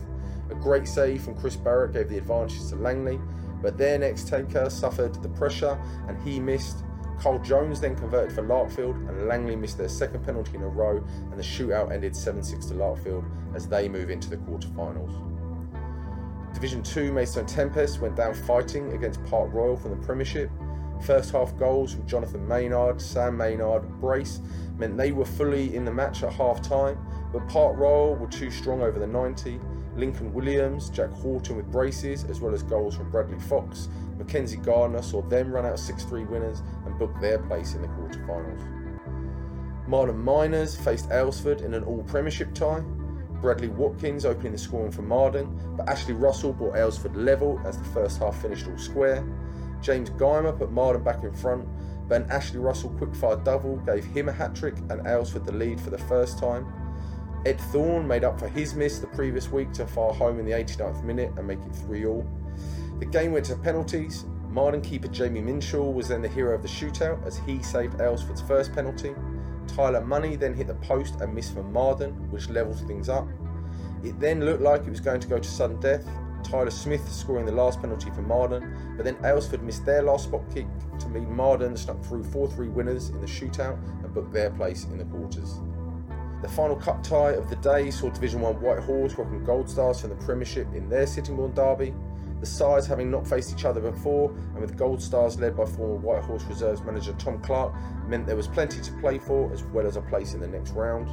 [0.50, 3.20] A great save from Chris Barrett gave the advantage to Langley,
[3.62, 6.84] but their next taker suffered the pressure and he missed.
[7.20, 10.98] Carl Jones then converted for Larkfield and Langley missed their second penalty in a row
[11.32, 13.24] and the shootout ended 7-6 to Larkfield
[13.56, 15.14] as they move into the quarterfinals.
[16.54, 20.50] Division 2 Maidstone Tempest went down fighting against Park Royal from the Premiership
[21.06, 24.40] First half goals from Jonathan Maynard, Sam Maynard, Brace
[24.78, 26.98] meant they were fully in the match at half time,
[27.34, 29.60] but Park Royal were too strong over the 90.
[29.98, 35.02] Lincoln Williams, Jack Horton with braces, as well as goals from Bradley Fox, Mackenzie Gardner
[35.02, 38.84] saw them run out 6 3 winners and book their place in the quarterfinals.
[39.88, 42.82] Marden Miners faced Aylesford in an all Premiership tie.
[43.42, 47.84] Bradley Watkins opening the scoring for Marden, but Ashley Russell brought Aylesford level as the
[47.86, 49.26] first half finished all square.
[49.84, 51.68] James Guymer put Marden back in front,
[52.14, 55.90] an Ashley Russell quickfire double gave him a hat trick and Aylesford the lead for
[55.90, 56.66] the first time.
[57.46, 60.52] Ed Thorne made up for his miss the previous week to fire home in the
[60.52, 62.26] 89th minute and make it 3 all.
[63.00, 64.26] The game went to penalties.
[64.50, 68.42] Marden keeper Jamie Minshaw was then the hero of the shootout as he saved Aylesford's
[68.42, 69.16] first penalty.
[69.68, 73.28] Tyler Money then hit the post and missed for Marden, which levels things up.
[74.04, 76.06] It then looked like it was going to go to sudden death.
[76.54, 80.44] Tyler Smith scoring the last penalty for Marden, but then Aylesford missed their last spot
[80.54, 80.68] kick
[81.00, 84.84] to mean Marden snuck through 4 3 winners in the shootout and booked their place
[84.84, 85.62] in the quarters.
[86.44, 90.12] The final cup tie of the day saw Division 1 Whitehorse welcome Gold Stars from
[90.12, 91.92] the Premiership in their Sittingbourne derby.
[92.40, 95.96] The sides having not faced each other before, and with Gold Stars led by former
[95.96, 97.74] Whitehorse Reserves manager Tom Clark,
[98.08, 100.74] meant there was plenty to play for as well as a place in the next
[100.74, 101.10] round.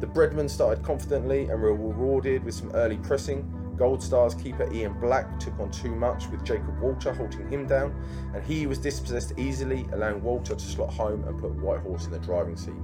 [0.00, 3.52] The Breadmen started confidently and were rewarded with some early pressing.
[3.78, 7.94] Gold Stars keeper Ian Black took on too much with Jacob Walter holding him down,
[8.34, 12.18] and he was dispossessed easily, allowing Walter to slot home and put Whitehorse in the
[12.18, 12.74] driving seat.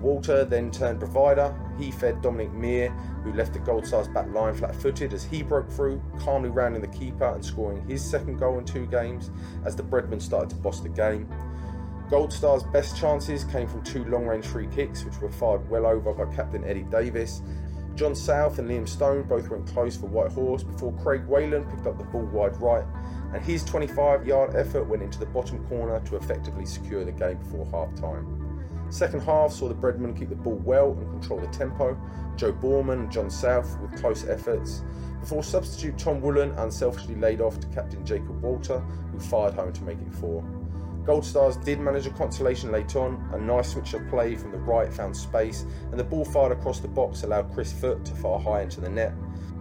[0.00, 1.54] Walter then turned provider.
[1.78, 2.90] He fed Dominic Mear,
[3.22, 6.80] who left the Gold Stars back line flat footed as he broke through, calmly rounding
[6.80, 9.30] the keeper and scoring his second goal in two games
[9.64, 11.28] as the Breadmen started to boss the game.
[12.08, 15.86] Gold Stars' best chances came from two long range free kicks, which were fired well
[15.86, 17.42] over by captain Eddie Davis.
[17.94, 21.98] John South and Liam Stone both went close for Whitehorse before Craig Whalen picked up
[21.98, 22.84] the ball wide right,
[23.34, 27.38] and his 25 yard effort went into the bottom corner to effectively secure the game
[27.38, 28.50] before half time.
[28.90, 31.96] Second half saw the Breadmen keep the ball well and control the tempo.
[32.36, 34.82] Joe Borman and John South with close efforts.
[35.20, 38.80] Before substitute Tom Woolen unselfishly laid off to captain Jacob Walter,
[39.12, 40.42] who fired home to make it four.
[41.04, 43.28] Gold Stars did manage a consolation late on.
[43.32, 46.80] A nice switch of play from the right found space, and the ball fired across
[46.80, 49.14] the box allowed Chris Foot to fire high into the net.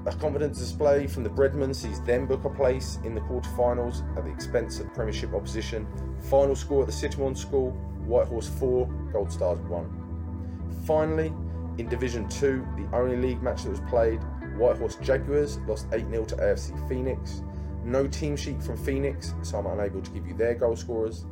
[0.06, 4.26] A confident display from the Breadmen sees them book a place in the quarterfinals at
[4.26, 5.88] the expense of Premiership opposition.
[6.30, 7.72] Final score at the Sittingbourne School
[8.10, 10.82] Whitehorse 4, Gold Stars 1.
[10.86, 11.34] Finally,
[11.78, 14.20] in Division 2, the only league match that was played,
[14.58, 17.44] Whitehorse Jaguars lost 8 0 to AFC Phoenix.
[17.84, 21.26] No team sheet from Phoenix, so I'm unable to give you their goal scorers.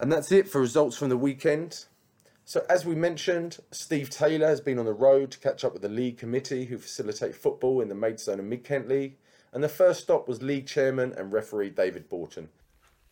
[0.00, 1.84] And that's it for results from the weekend.
[2.44, 5.82] So, as we mentioned, Steve Taylor has been on the road to catch up with
[5.82, 9.16] the league committee who facilitate football in the Maidstone and Mid Kent League.
[9.52, 12.48] And the first stop was league chairman and referee David Borton.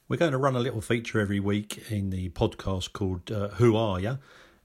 [0.08, 3.76] We're going to run a little feature every week in the podcast called uh, Who
[3.76, 4.18] Are You?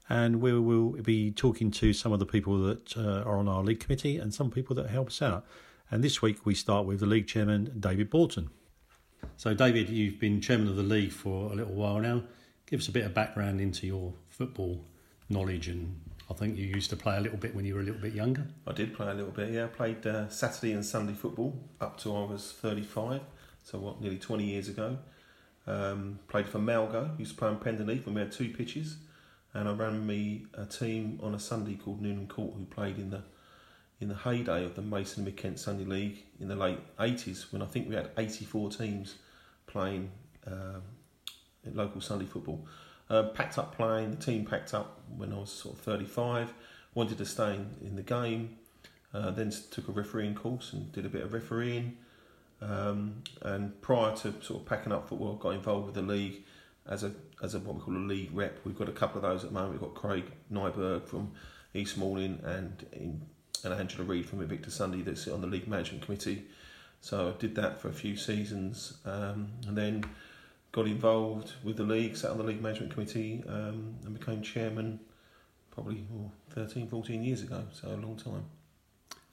[0.08, 3.62] And we will be talking to some of the people that uh, are on our
[3.62, 5.46] league committee and some people that help us out.
[5.90, 8.50] And this week we start with the league chairman, David Borton.
[9.36, 12.24] So, David, you've been chairman of the league for a little while now.
[12.66, 14.84] Give us a bit of background into your football
[15.28, 17.84] knowledge and I think you used to play a little bit when you were a
[17.84, 18.46] little bit younger.
[18.66, 19.64] I did play a little bit, yeah.
[19.64, 23.20] I played uh, Saturday and Sunday football up to I was 35,
[23.62, 24.98] so what, nearly 20 years ago.
[25.68, 28.96] Um, played for Malgo, used to play on Penenden Heath when we had two pitches,
[29.54, 33.10] and I ran me a team on a Sunday called Newnham Court who played in
[33.10, 33.22] the
[34.00, 37.62] in the heyday of the Maidstone Mid Kent Sunday League in the late 80s when
[37.62, 39.14] I think we had 84 teams
[39.66, 40.10] playing
[40.46, 40.82] um,
[41.72, 42.66] local Sunday football.
[43.08, 46.52] Uh, packed up playing, the team packed up when I was sort of 35,
[46.94, 48.56] wanted to stay in, in the game,
[49.14, 51.96] uh, then took a refereeing course and did a bit of refereeing.
[52.60, 56.42] Um, and prior to sort of packing up football, got involved with the league
[56.88, 58.58] as a as a what we call a league rep.
[58.64, 59.72] We've got a couple of those at the moment.
[59.72, 61.32] We've got Craig Nyberg from
[61.74, 63.22] East Malling and in,
[63.64, 66.44] and Angela Reid from Invicta Sunday that sit on the league management committee.
[67.00, 70.04] So I did that for a few seasons, um, and then
[70.72, 75.00] got involved with the league, sat on the league management committee, um, and became chairman
[75.70, 77.62] probably oh, 13, 14 years ago.
[77.72, 78.44] So a long time.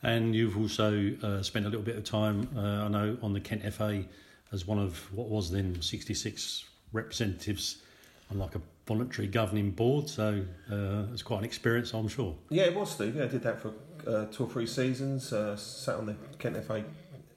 [0.03, 3.39] And you've also uh, spent a little bit of time, uh, I know, on the
[3.39, 4.03] Kent FA
[4.51, 7.81] as one of what was then 66 representatives
[8.29, 10.09] on like a voluntary governing board.
[10.09, 12.36] So uh, it's quite an experience, I'm sure.
[12.49, 13.15] Yeah, it was, Steve.
[13.15, 13.74] Yeah, I did that for
[14.08, 15.32] uh, two or three seasons.
[15.34, 16.84] Uh, sat on the Kent FA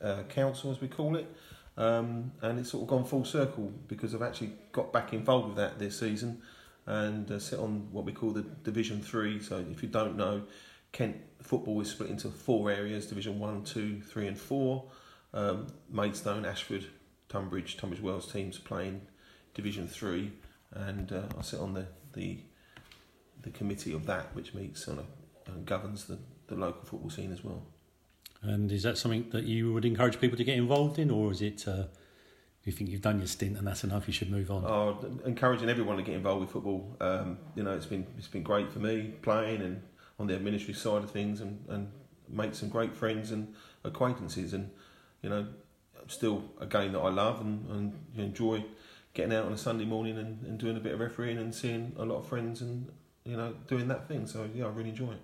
[0.03, 1.27] uh, council, as we call it.
[1.77, 5.57] Um, and it's sort of gone full circle because I've actually got back involved with
[5.57, 6.41] that this season
[6.87, 9.43] and uh, sit on what we call the Division Three.
[9.43, 10.43] So if you don't know,
[10.93, 14.85] Kent football is split into four areas: Division One, Two, Three, and Four.
[15.35, 16.87] Um, Maidstone, Ashford,
[17.29, 19.03] Tunbridge, Tunbridge Wells teams playing
[19.55, 20.33] Division Three,
[20.73, 22.39] and uh, I sit on the, the
[23.43, 25.01] the committee of that, which meets and
[25.65, 27.63] governs the, the local football scene as well.
[28.43, 31.43] And is that something that you would encourage people to get involved in, or is
[31.43, 31.67] it?
[31.67, 31.85] Uh,
[32.67, 34.09] you think you've done your stint and that's enough?
[34.09, 34.65] You should move on.
[34.67, 36.97] Oh, encouraging everyone to get involved with football.
[37.01, 39.83] Um, you know, it's been it's been great for me playing, and
[40.19, 41.91] on the administrative side of things and, and
[42.29, 44.53] make some great friends and acquaintances.
[44.53, 44.71] And
[45.23, 45.47] you know,
[46.09, 48.65] still a game that I love and, and enjoy
[49.15, 51.93] getting out on a Sunday morning and, and doing a bit of refereeing and seeing
[51.97, 52.89] a lot of friends and
[53.25, 54.27] you know doing that thing.
[54.27, 55.23] So yeah, I really enjoy it.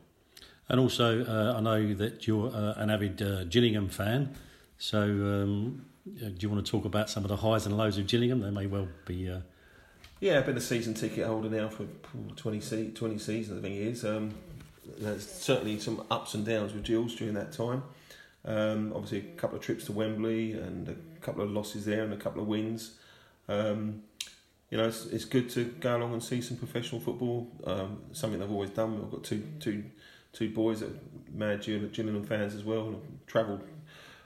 [0.73, 4.35] And also, uh, I know that you're uh, an avid uh, Gillingham fan.
[4.79, 8.07] So, um, do you want to talk about some of the highs and lows of
[8.07, 8.41] Gillingham?
[8.41, 9.29] They may well be.
[9.29, 9.41] Uh,
[10.19, 11.85] yeah, I've been a season ticket holder now for
[12.37, 14.03] 20, 20 seasons, I think it is.
[14.03, 14.35] Um,
[14.99, 17.83] there's certainly some ups and downs with Gills during that time.
[18.47, 22.15] Um, obviously, a couple of trips to Wembley and a couple of losses there and
[22.15, 22.93] a couple of wins.
[23.47, 24.05] Um,
[24.71, 27.47] you know, it's, it's good to go along and see some professional football.
[27.67, 28.99] Um, something they've always done.
[29.05, 29.85] I've got two two
[30.33, 30.99] two boys that are
[31.33, 33.63] mad Gillingham fans as well, I've travelled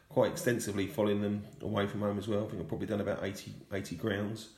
[0.08, 2.44] quite extensively following them away from home as well.
[2.44, 4.48] I think I've probably done about 80, 80 grounds.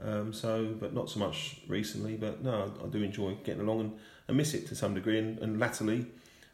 [0.00, 2.16] Um, so, but not so much recently.
[2.16, 3.98] But no, I do enjoy getting along and,
[4.28, 5.18] and miss it to some degree.
[5.18, 6.06] And, and latterly,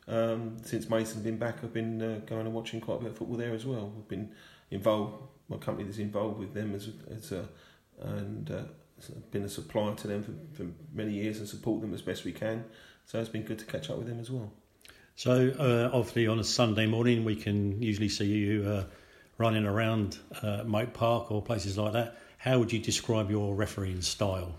[0.09, 3.19] um, since Mason's been back, I've been uh, going and watching quite a bit of
[3.19, 3.93] football there as well.
[3.97, 4.31] I've been
[4.71, 5.23] involved.
[5.49, 7.49] My company is involved with them as as a,
[8.01, 8.63] and uh,
[9.31, 12.33] been a supplier to them for, for many years and support them as best we
[12.33, 12.65] can.
[13.07, 14.53] So it's been good to catch up with him as well.
[15.17, 18.85] So, uh, obviously, on a Sunday morning, we can usually see you uh,
[19.39, 22.17] running around uh, Moat Park or places like that.
[22.39, 24.55] How would you describe your refereeing style?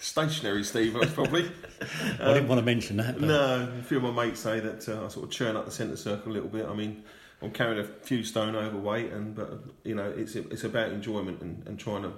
[0.00, 1.50] Stationary, Steve, probably.
[2.20, 3.20] I didn't want to mention that.
[3.20, 3.28] But...
[3.28, 5.70] No, a few of my mates say that uh, I sort of churn up the
[5.70, 6.66] centre circle a little bit.
[6.66, 7.04] I mean,
[7.42, 11.66] I'm carrying a few stone overweight, and but you know, it's it's about enjoyment and,
[11.66, 12.12] and trying to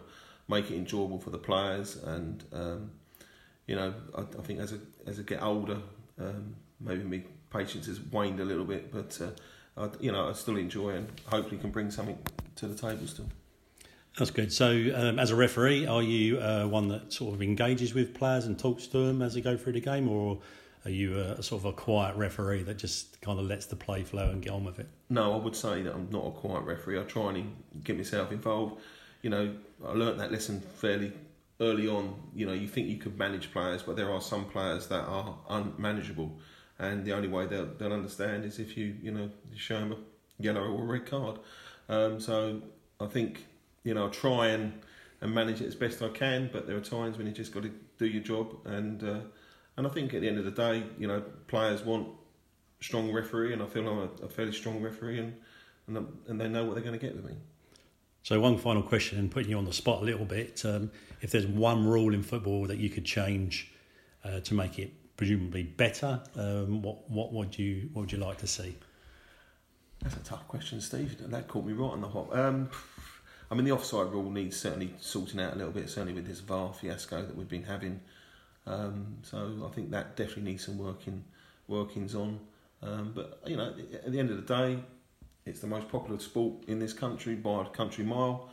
[0.49, 1.97] make it enjoyable for the players.
[1.97, 2.91] And um,
[3.66, 4.76] you know, I, I, think as I
[5.08, 5.78] as I get older,
[6.18, 7.22] um, maybe my
[7.56, 11.08] patience has waned a little bit, but uh, I, you know, I still enjoy and
[11.26, 12.18] hopefully can bring something
[12.56, 13.26] to the table still.
[14.18, 14.52] That's good.
[14.52, 18.44] So, um, as a referee, are you uh, one that sort of engages with players
[18.44, 20.38] and talks to them as they go through the game, or
[20.84, 23.76] are you a, a, sort of a quiet referee that just kind of lets the
[23.76, 24.88] play flow and get on with it?
[25.08, 27.00] No, I would say that I'm not a quiet referee.
[27.00, 28.82] I try and get myself involved.
[29.22, 29.54] You know,
[29.86, 31.12] I learnt that lesson fairly
[31.62, 32.14] early on.
[32.34, 35.38] You know, you think you could manage players, but there are some players that are
[35.48, 36.38] unmanageable,
[36.78, 39.96] and the only way they'll, they'll understand is if you, you know, show them a
[40.42, 41.38] yellow or a red card.
[41.88, 42.62] Um, so
[43.00, 43.46] I think
[43.84, 44.72] you know, try and,
[45.20, 46.50] and manage it as best I can.
[46.52, 49.20] But there are times when you just got to do your job, and uh,
[49.76, 52.08] and I think at the end of the day, you know, players want
[52.80, 55.34] strong referee, and I feel I'm a, a fairly strong referee, and
[55.88, 57.36] and, and they know what they're going to get with me.
[58.23, 61.31] So one final question, and putting you on the spot a little bit: um, if
[61.31, 63.73] there's one rule in football that you could change
[64.25, 68.39] uh, to make it presumably better, um, what what would you what would you like
[68.39, 68.77] to see?
[70.03, 71.16] That's a tough question, Steve.
[71.31, 72.35] That caught me right on the hop.
[72.35, 72.70] Um,
[73.51, 76.41] I mean, the offside rule needs certainly sorting out a little bit, certainly with this
[76.41, 78.01] VAR fiasco that we've been having.
[78.66, 81.25] Um, so I think that definitely needs some working
[81.68, 82.41] workings on.
[82.83, 84.79] Um, but you know, at the end of the day,
[85.45, 88.51] it's the most popular sport in this country by a country mile.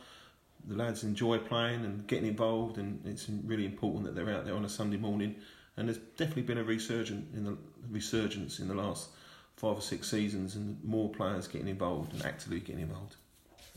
[0.66, 4.54] The lads enjoy playing and getting involved, and it's really important that they're out there
[4.54, 5.36] on a Sunday morning.
[5.76, 7.56] And there's definitely been a resurgence in the
[7.90, 9.08] resurgence in the last
[9.56, 13.16] five or six seasons, and more players getting involved and actively getting involved.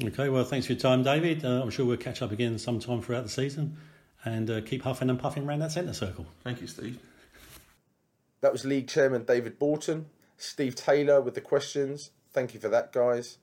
[0.03, 1.45] Okay, well, thanks for your time, David.
[1.45, 3.77] Uh, I'm sure we'll catch up again sometime throughout the season
[4.25, 6.25] and uh, keep huffing and puffing around that centre circle.
[6.43, 6.99] Thank you, Steve.
[8.41, 10.07] That was League Chairman David Borton,
[10.37, 12.11] Steve Taylor with the questions.
[12.33, 13.37] Thank you for that, guys.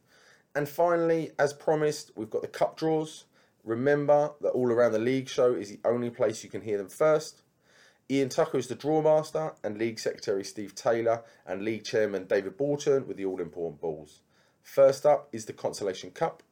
[0.55, 3.25] And finally, as promised, we've got the cup draws.
[3.65, 6.89] Remember that All Around the League show is the only place you can hear them
[6.89, 7.43] first.
[8.11, 12.57] Ian Tucker is the draw master, and League Secretary Steve Taylor and League Chairman David
[12.57, 14.21] Borton with the all important balls.
[14.63, 16.43] First up is the Consolation Cup.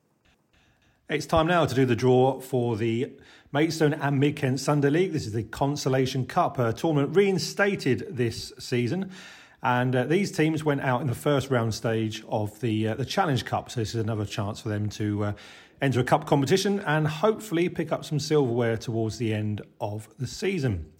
[1.08, 3.12] It's time now to do the draw for the
[3.50, 5.12] Maidstone and Mid Kent Sunday League.
[5.12, 9.10] This is the Consolation Cup, a tournament reinstated this season.
[9.62, 13.04] And uh, these teams went out in the first round stage of the uh, the
[13.04, 13.70] Challenge Cup.
[13.70, 15.32] So this is another chance for them to uh,
[15.80, 20.26] enter a cup competition and hopefully pick up some silverware towards the end of the
[20.26, 20.92] season.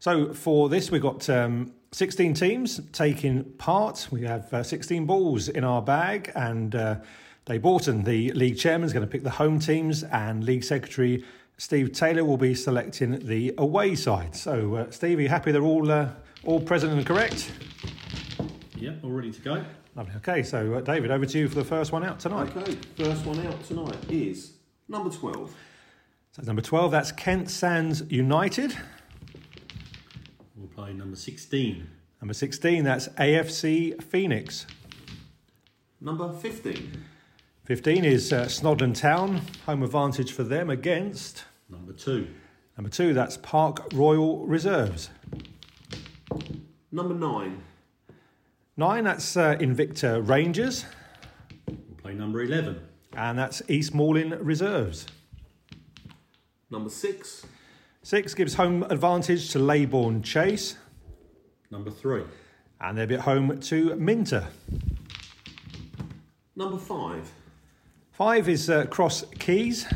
[0.00, 4.08] So for this, we've got um, 16 teams taking part.
[4.10, 6.96] We have uh, 16 balls in our bag, and uh,
[7.46, 11.24] Dave Borton, the league chairman, is going to pick the home teams, and league secretary
[11.56, 14.36] Steve Taylor will be selecting the away side.
[14.36, 15.90] So, uh, Steve, are you happy they're all
[16.44, 17.52] all present and correct?
[18.76, 19.64] Yeah, all ready to go.
[19.96, 20.14] Lovely.
[20.16, 22.56] Okay, so uh, David, over to you for the first one out tonight.
[22.56, 24.52] Okay, first one out tonight is
[24.88, 25.54] number 12.
[26.32, 28.76] So, number 12, that's Kent Sands United.
[30.56, 31.88] We'll play number 16.
[32.20, 34.66] Number 16, that's AFC Phoenix.
[36.00, 37.04] Number 15.
[37.64, 41.44] 15 is uh, Snodland Town, home advantage for them against.
[41.68, 42.28] Number 2.
[42.76, 45.10] Number 2, that's Park Royal Reserves.
[46.90, 47.62] Number 9.
[48.76, 50.84] Nine, that's uh, Invicta Rangers.
[51.66, 52.80] We'll play number 11.
[53.14, 55.06] And that's East Malling Reserves.
[56.70, 57.44] Number six.
[58.02, 60.76] Six gives home advantage to Leybourne Chase.
[61.70, 62.22] Number three.
[62.80, 64.46] And they'll be at home to Minter.
[66.54, 67.30] Number five.
[68.12, 69.86] Five is uh, Cross Keys.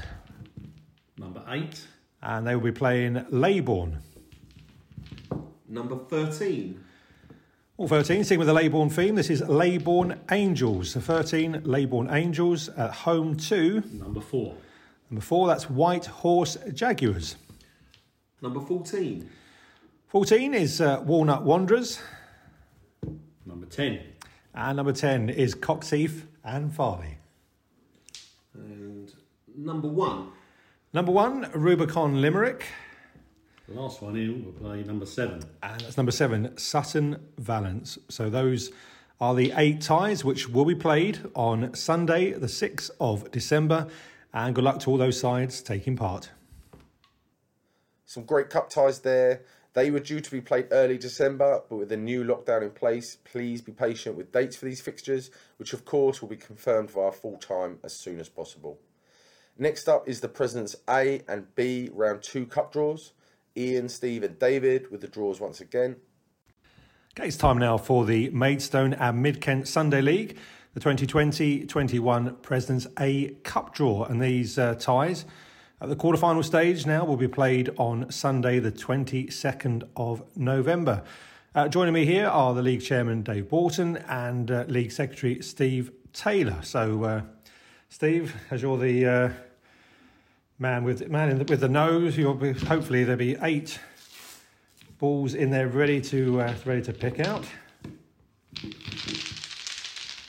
[1.18, 1.86] Number eight.
[2.22, 3.99] And they will be playing Leybourne.
[5.72, 6.78] Number 13.
[7.78, 9.14] All 13, sing with the Leybourne theme.
[9.14, 10.92] This is Leybourne Angels.
[10.92, 13.82] The 13, Leybourne Angels at home to.
[13.90, 14.54] Number four.
[15.08, 17.36] Number four, that's White Horse Jaguars.
[18.42, 19.26] Number 14.
[20.08, 22.02] 14 is uh, Walnut Wanderers.
[23.46, 24.00] Number 10.
[24.54, 27.16] And number 10 is Coxheath and Farleigh.
[28.52, 29.10] And
[29.56, 30.32] number one.
[30.92, 32.66] Number one, Rubicon Limerick.
[33.72, 35.42] The last one in, we'll play number seven.
[35.62, 37.98] And that's number seven, Sutton Valence.
[38.10, 38.70] So those
[39.18, 43.86] are the eight ties which will be played on Sunday, the 6th of December.
[44.34, 46.30] And good luck to all those sides taking part.
[48.04, 49.40] Some great cup ties there.
[49.72, 53.16] They were due to be played early December, but with the new lockdown in place,
[53.24, 57.10] please be patient with dates for these fixtures, which of course will be confirmed via
[57.10, 58.78] full time as soon as possible.
[59.56, 63.12] Next up is the President's A and B round two cup draws.
[63.57, 65.96] Ian, Steve, and David with the draws once again.
[67.16, 70.38] Okay, it's time now for the Maidstone and Mid Kent Sunday League,
[70.74, 74.05] the 2020 21 President's A Cup draw.
[74.05, 75.26] And these uh, ties
[75.82, 81.03] at the quarter-final stage now will be played on Sunday, the 22nd of November.
[81.55, 85.92] Uh, joining me here are the league chairman Dave Borton and uh, league secretary Steve
[86.14, 86.61] Taylor.
[86.62, 87.22] So, uh,
[87.90, 89.30] Steve, as you're the uh,
[90.62, 93.78] man with man the, with the nose, you'll be, hopefully there'll be eight
[94.98, 97.44] balls in there ready to uh, ready to pick out.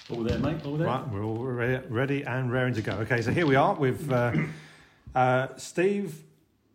[0.10, 0.66] All there, mate.
[0.66, 0.88] All there.
[0.88, 2.94] Right, we're all re- ready and raring to go.
[2.94, 4.34] Okay, so here we are with uh,
[5.16, 6.24] uh, Steve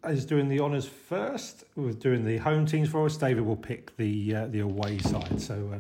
[0.06, 1.64] is doing the honours first.
[1.74, 3.16] We're doing the home teams for us.
[3.16, 5.40] David will pick the uh, the away side.
[5.40, 5.78] So, uh,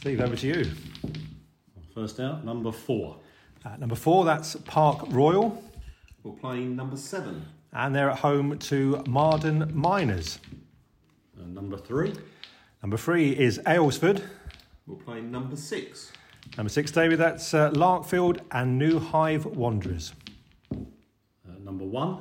[0.00, 0.70] Steve, over to you.
[1.94, 3.16] First out, number four.
[3.64, 5.62] At number four, that's Park Royal,
[6.24, 7.44] We're playing number seven.
[7.72, 10.38] and they're at home to Marden Miners.
[11.36, 12.14] And number three.
[12.82, 14.22] Number three is Aylesford.
[14.86, 16.12] We're playing number six.
[16.56, 20.12] Number six, David, that's uh, Larkfield and New Hythe Wanderers.
[20.72, 20.78] Uh,
[21.62, 22.20] number one.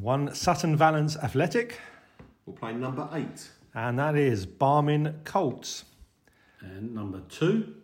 [0.00, 1.80] One, Sutton Valence Athletic,
[2.46, 3.50] We're playing number eight.
[3.74, 5.84] and that is Barming Colts.
[6.60, 7.74] And number two.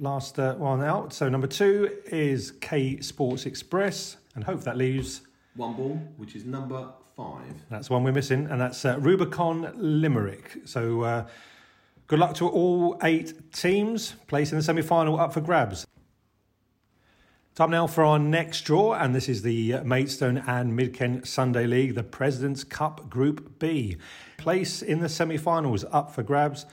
[0.00, 1.12] Last uh, one out.
[1.12, 5.22] So number two is K Sports Express, and hope that leaves.
[5.56, 7.42] One ball, which is number five.
[7.70, 10.58] That's one we're missing, and that's uh, Rubicon Limerick.
[10.64, 11.26] So uh,
[12.06, 15.88] good luck to all eight teams Place in the semi final up for grabs.
[17.56, 21.26] Time now for our next draw, and this is the uh, Maidstone and Mid Kent
[21.26, 23.96] Sunday League, the President's Cup Group B.
[24.36, 26.64] Place in the semi finals up for grabs.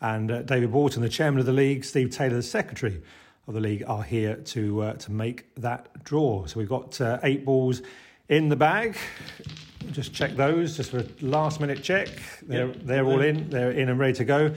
[0.00, 3.02] And uh, David Borton, the chairman of the league, Steve Taylor, the secretary
[3.48, 6.46] of the league, are here to uh, to make that draw.
[6.46, 7.82] So we've got uh, eight balls
[8.28, 8.96] in the bag.
[9.90, 12.08] Just check those, just for a last minute check.
[12.46, 12.76] They're Yep.
[12.84, 13.50] they're all in.
[13.50, 14.54] They're in and ready to go.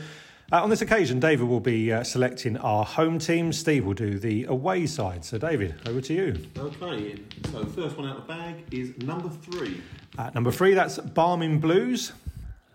[0.51, 3.51] Uh, on this occasion, David will be uh, selecting our home team.
[3.51, 5.25] Steve will do the away side.
[5.25, 6.45] So, David, over to you.
[6.55, 7.15] Okay,
[7.51, 9.81] so the first one out of the bag is number three.
[10.19, 12.11] At number three, that's Barming Blues,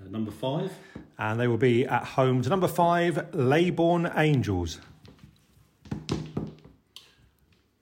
[0.04, 0.72] Uh, number five.
[1.20, 4.80] and they will be at home to number five, Leybourne Angels.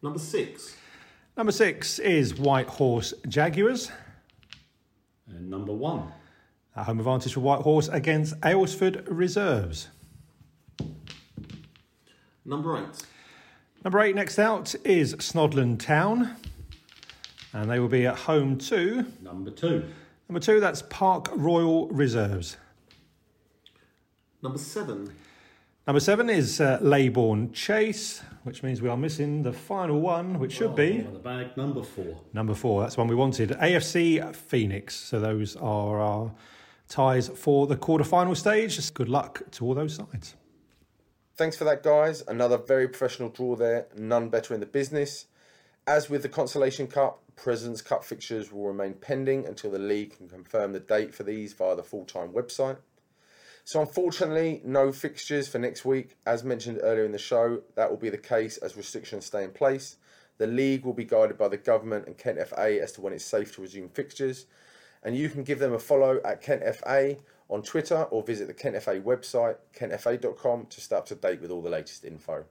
[0.02, 0.76] Number six.
[1.36, 3.90] Number six is White Horse Jaguars.
[5.28, 6.12] And number one.
[6.76, 9.88] At home advantage for White Horse against Aylesford Reserves.
[12.44, 13.02] Number eight.
[13.84, 16.36] Number eight next out is Snodland Town,
[17.52, 19.84] and they will be at home to Number two.
[20.28, 20.58] number two.
[20.60, 22.56] That's Park Royal Reserves.
[24.42, 25.12] Number seven.
[25.88, 30.52] Number seven is uh, Leybourne Chase, which means we are missing the final one, which
[30.52, 32.20] should be Oh, the bag, number four.
[32.34, 32.82] number four.
[32.82, 33.52] That's one we wanted.
[33.52, 34.94] AFC Phoenix.
[34.94, 36.34] So those are our
[36.90, 38.76] ties for the quarter-final stage.
[38.76, 40.36] Just good luck to all those sides.
[41.38, 42.22] Thanks for that, guys.
[42.28, 43.86] Another very professional draw there.
[43.96, 45.24] None better in the business.
[45.86, 50.28] As with the Consolation Cup, President's Cup fixtures will remain pending until the league can
[50.28, 52.76] confirm the date for these via the full time website.
[53.68, 56.16] So, unfortunately, no fixtures for next week.
[56.24, 59.50] As mentioned earlier in the show, that will be the case as restrictions stay in
[59.50, 59.96] place.
[60.38, 63.26] The league will be guided by the government and Kent FA as to when it's
[63.26, 64.46] safe to resume fixtures.
[65.02, 67.18] And you can give them a follow at Kent FA
[67.50, 71.50] on Twitter or visit the Kent FA website, kentfa.com, to stay up to date with
[71.50, 72.46] all the latest info.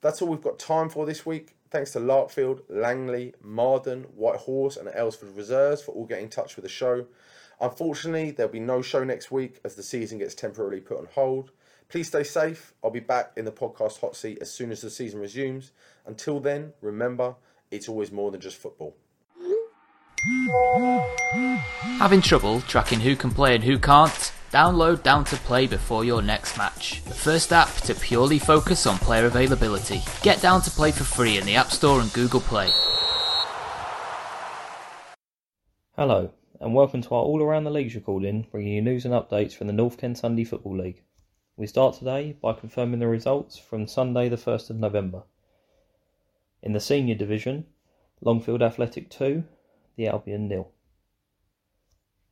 [0.00, 1.56] That's all we've got time for this week.
[1.70, 6.56] Thanks to Larkfield, Langley, Marden, White Horse, and Aylesford Reserves for all getting in touch
[6.56, 7.04] with the show.
[7.60, 11.50] Unfortunately, there'll be no show next week as the season gets temporarily put on hold.
[11.88, 12.74] Please stay safe.
[12.84, 15.72] I'll be back in the podcast hot seat as soon as the season resumes.
[16.06, 17.34] Until then, remember,
[17.70, 18.94] it's always more than just football.
[21.98, 24.32] Having trouble tracking who can play and who can't?
[24.52, 27.02] Download Down to Play before your next match.
[27.04, 30.02] The first app to purely focus on player availability.
[30.22, 32.70] Get Down to Play for free in the App Store and Google Play.
[35.96, 36.30] Hello,
[36.60, 39.68] and welcome to our All Around the Leagues recording, bringing you news and updates from
[39.68, 41.02] the North Kent Sunday Football League.
[41.56, 45.22] We start today by confirming the results from Sunday, the 1st of November.
[46.60, 47.66] In the senior division,
[48.20, 49.44] Longfield Athletic 2,
[49.94, 50.72] the Albion nil.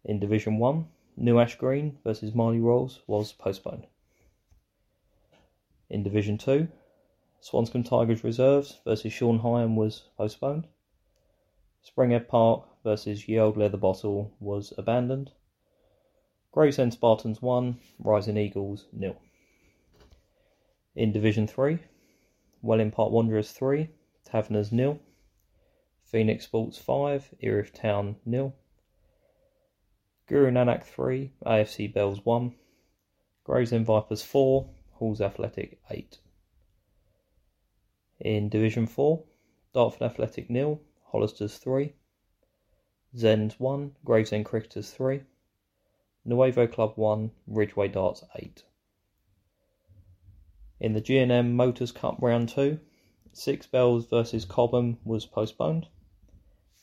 [0.04, 3.86] In Division 1, New Ash Green versus Marley Rolls was postponed.
[5.88, 6.66] In Division 2,
[7.40, 10.66] Swanscombe Tigers Reserves versus Sean Hyam was postponed.
[11.88, 15.32] Springhead Park versus Ye Old Leather Bottle was abandoned.
[16.52, 19.16] Gravesend Spartans 1, Rising Eagles nil.
[20.94, 21.80] In Division 3,
[22.62, 23.88] Welling Park Wanderers 3,
[24.24, 25.00] Taverners nil.
[26.04, 28.54] Phoenix Sports 5, Erith Town nil.
[30.28, 32.54] Guru Nanak 3, AFC Bells 1,
[33.42, 36.20] Gravesend Vipers 4, Halls Athletic 8.
[38.20, 39.24] In Division 4,
[39.74, 40.80] Dartford Athletic nil,
[41.12, 41.92] Hollisters 3,
[43.16, 45.22] Zens 1, Gravesend Cricketers 3,
[46.26, 48.62] Nuevo Club 1, Ridgeway Darts 8.
[50.80, 52.78] In the G&M Motors Cup Round 2,
[53.32, 55.86] Six Bells versus Cobham was postponed,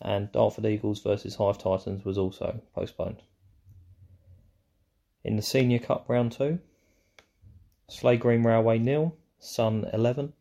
[0.01, 3.21] and Dartford Eagles versus Hive Titans was also postponed.
[5.23, 6.57] In the Senior Cup Round 2,
[7.89, 10.33] Slade Green Railway nil, Sun 11,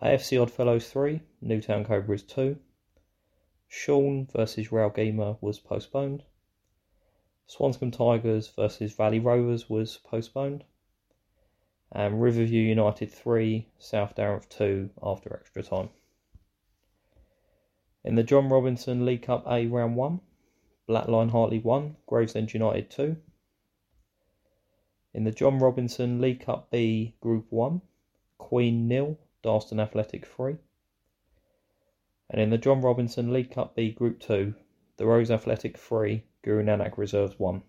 [0.00, 2.58] AFC Oddfellows 3, Newtown Cobras 2,
[3.68, 6.22] Sean versus Rail Gamer was postponed,
[7.48, 10.64] Swanscombe Tigers versus Valley Rovers was postponed,
[11.92, 15.90] and Riverview United 3, South Darragh 2 after extra time.
[18.04, 20.20] In the John Robinson League Cup A Round 1,
[20.88, 23.16] Blackline Hartley 1, Gravesend United 2,
[25.14, 27.80] in the John Robinson League Cup B Group 1,
[28.38, 30.56] Queen nil, Darston Athletic 3.
[32.28, 34.52] And in the John Robinson League Cup B Group 2,
[34.96, 37.62] the Rose Athletic 3, Guru Nanak Reserves 1.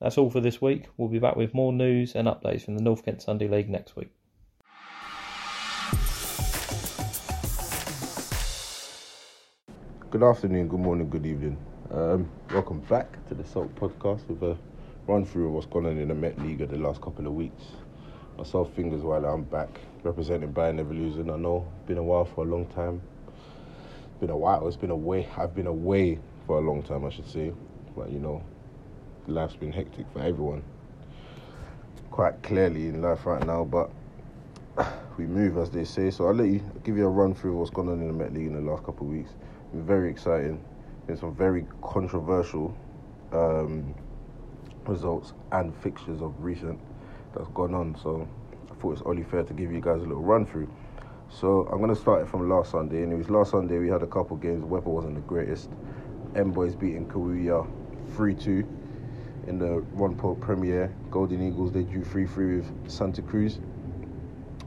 [0.00, 0.86] That's all for this week.
[0.96, 3.96] We'll be back with more news and updates from the North Kent Sunday League next
[3.96, 4.10] week.
[10.10, 11.58] Good afternoon, good morning, good evening.
[11.90, 14.56] Um, welcome back to the Salt Podcast with a
[15.08, 17.64] run through of what's gone on in the Met League the last couple of weeks.
[18.38, 21.28] Myself, fingers while I'm back representing Bayern Never Losing.
[21.30, 23.02] I know been a while for a long time.
[24.20, 24.68] Been a while.
[24.68, 25.26] It's been away.
[25.38, 27.52] I've been away for a long time, I should say.
[27.96, 28.42] But you know,
[29.26, 30.62] life's been hectic for everyone.
[32.10, 33.90] Quite clearly in life right now, but
[35.16, 36.10] we move as they say.
[36.10, 38.12] So I'll let you I'll give you a run through what's gone on in the
[38.12, 39.30] Met League in the last couple of weeks.
[39.72, 40.62] Been very exciting.
[41.06, 42.76] Been some very controversial
[43.32, 43.94] um,
[44.86, 46.78] results and fixtures of recent
[47.34, 47.96] that's gone on.
[48.02, 48.28] So
[48.70, 50.68] I thought it's only fair to give you guys a little run through.
[51.30, 53.02] So I'm gonna start it from last Sunday.
[53.02, 54.64] Anyways, last Sunday we had a couple games.
[54.64, 55.70] Weather wasn't the greatest.
[56.34, 57.66] M Boys beating Kawuya
[58.16, 58.66] 3-2
[59.46, 60.92] in the Ron Pope Premier.
[61.10, 63.60] Golden Eagles they drew 3-3 with Santa Cruz.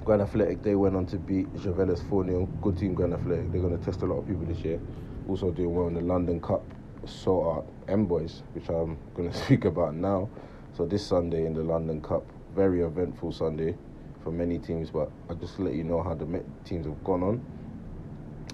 [0.05, 2.61] Grand Athletic they went on to beat Javelis 4-0.
[2.61, 3.51] Good team Grand Athletic.
[3.51, 4.79] They're gonna test a lot of people this year.
[5.27, 6.63] Also doing well in the London Cup
[7.05, 10.29] so are M Boys, which I'm going to speak about now.
[10.75, 13.75] So this Sunday in the London Cup, very eventful Sunday
[14.23, 14.89] for many teams.
[14.89, 17.45] But I'll just let you know how the teams have gone on.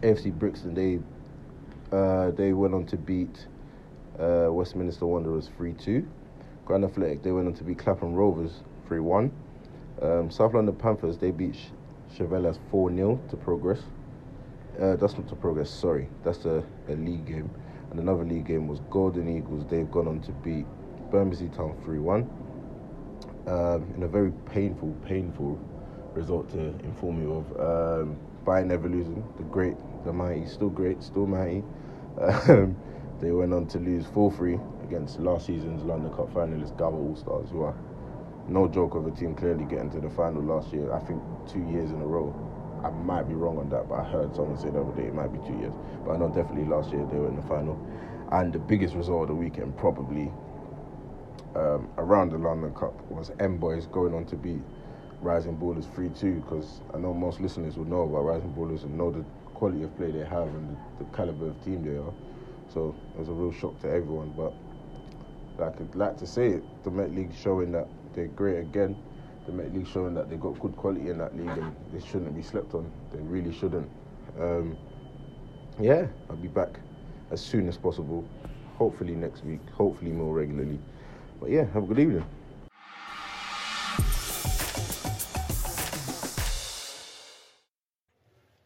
[0.02, 1.00] AFC Brixton, they
[1.96, 3.48] uh, they went on to beat
[4.20, 6.06] uh, Westminster Wanderers 3-2.
[6.66, 9.32] Grand Athletic, they went on to beat Clapham Rovers 3-1.
[10.02, 11.56] Um, South London Panthers, they beat
[12.16, 13.80] Chevelas 4-0 to progress.
[14.80, 16.08] Uh, that's not to progress, sorry.
[16.24, 17.50] That's a, a league game.
[17.92, 19.66] And another league game was Golden Eagles.
[19.68, 20.66] They've gone on to beat
[21.12, 22.30] Bermondsey Town 3 1.
[23.50, 25.60] Um, in a very painful, painful
[26.14, 27.46] result to inform you of.
[27.60, 29.24] Um, Bayern never losing.
[29.38, 29.76] The great,
[30.06, 31.64] the mighty, still great, still mighty.
[32.22, 32.78] Um,
[33.22, 37.16] they went on to lose 4 3 against last season's London Cup finalist Gabba All
[37.16, 37.76] Stars, who are
[38.48, 40.94] no joke of a team clearly getting to the final last year.
[40.94, 41.20] I think
[41.52, 42.30] two years in a row.
[42.84, 45.16] I might be wrong on that, but I heard someone say the other day it
[45.16, 45.74] might be two years.
[46.06, 47.82] But I know definitely last year they were in the final.
[48.32, 50.32] And the biggest result of the weekend, probably
[51.56, 54.62] um, around the London Cup was M Boys going on to beat
[55.22, 58.98] Rising Ballers 3 2 because I know most listeners will know about Rising Ballers and
[58.98, 59.24] know the
[59.54, 62.14] quality of play they have and the, the caliber of team they are.
[62.74, 64.34] So it was a real shock to everyone.
[64.38, 64.54] But
[65.58, 68.96] like I'd like to say it, the Met League showing that they're great again.
[69.46, 72.36] The Met League showing that they've got good quality in that league and they shouldn't
[72.36, 72.90] be slept on.
[73.12, 73.90] They really shouldn't.
[74.40, 74.78] Um,
[75.80, 76.80] yeah, I'll be back
[77.32, 78.24] as soon as possible.
[78.78, 80.80] Hopefully next week, hopefully more regularly.
[81.40, 82.26] But yeah, have a good evening.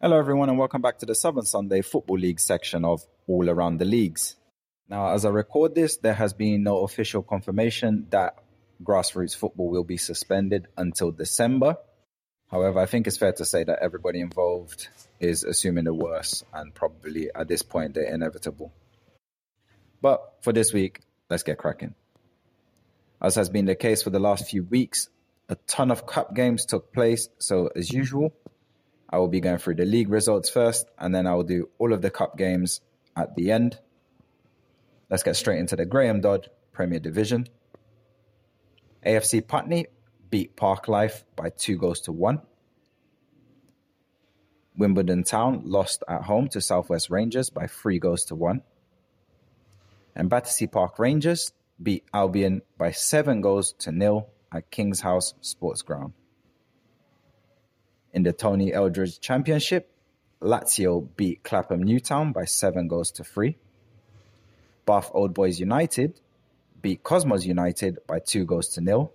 [0.01, 3.77] Hello, everyone, and welcome back to the Southern Sunday Football League section of All Around
[3.77, 4.35] the Leagues.
[4.89, 8.37] Now, as I record this, there has been no official confirmation that
[8.83, 11.77] grassroots football will be suspended until December.
[12.51, 16.73] However, I think it's fair to say that everybody involved is assuming the worst, and
[16.73, 18.73] probably at this point they're inevitable.
[20.01, 20.99] But for this week,
[21.29, 21.95] let's get cracking.
[23.23, 25.07] As has been the case for the last few weeks,
[25.47, 28.33] a ton of cup games took place, so as usual,
[29.09, 31.93] I will be going through the league results first, and then I will do all
[31.93, 32.81] of the cup games
[33.15, 33.79] at the end.
[35.09, 37.47] Let's get straight into the Graham Dodd Premier Division.
[39.05, 39.87] AFC Putney
[40.29, 42.41] beat Park Life by two goals to one.
[44.75, 48.63] Wimbledon Town lost at home to Southwest Rangers by three goals to one.
[50.15, 51.53] And Battersea Park Rangers
[51.83, 56.13] beat Albion by seven goals to nil at King's House Sports Ground.
[58.13, 59.91] In the Tony Eldridge Championship,
[60.41, 63.57] Lazio beat Clapham Newtown by seven goals to three.
[64.85, 66.19] Bath Old Boys United
[66.81, 69.11] beat Cosmos United by two goals to nil.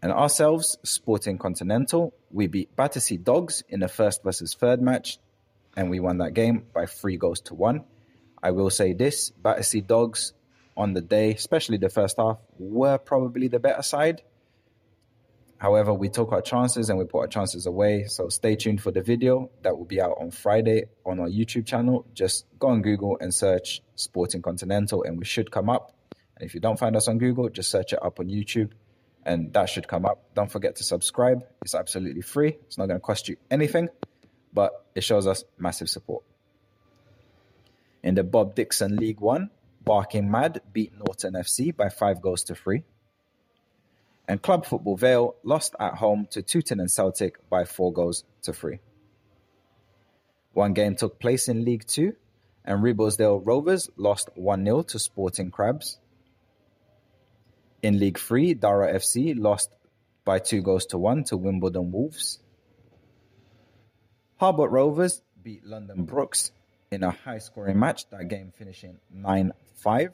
[0.00, 5.18] And ourselves, Sporting Continental, we beat Battersea Dogs in the first versus third match,
[5.76, 7.84] and we won that game by three goals to one.
[8.40, 10.32] I will say this Battersea Dogs
[10.78, 14.22] on the day, especially the first half, were probably the better side.
[15.58, 18.04] However, we took our chances and we put our chances away.
[18.04, 21.66] So stay tuned for the video that will be out on Friday on our YouTube
[21.66, 22.06] channel.
[22.14, 25.92] Just go on Google and search Sporting Continental and we should come up.
[26.36, 28.70] And if you don't find us on Google, just search it up on YouTube
[29.26, 30.32] and that should come up.
[30.34, 31.44] Don't forget to subscribe.
[31.62, 32.56] It's absolutely free.
[32.66, 33.88] It's not going to cost you anything,
[34.52, 36.22] but it shows us massive support.
[38.04, 39.50] In the Bob Dixon League One,
[39.88, 42.84] Barking Mad beat Norton FC by five goals to three
[44.28, 48.52] and Club Football Vale lost at home to Tooting and Celtic by four goals to
[48.52, 48.80] three.
[50.52, 52.14] One game took place in League Two,
[52.64, 55.98] and Ribblesdale Rovers lost 1 0 to Sporting Crabs.
[57.82, 59.70] In League Three, Dara FC lost
[60.24, 62.40] by two goals to one to Wimbledon Wolves.
[64.40, 66.52] Harbert Rovers beat London Brooks
[66.90, 70.12] in a high scoring match, that game finishing 9 5.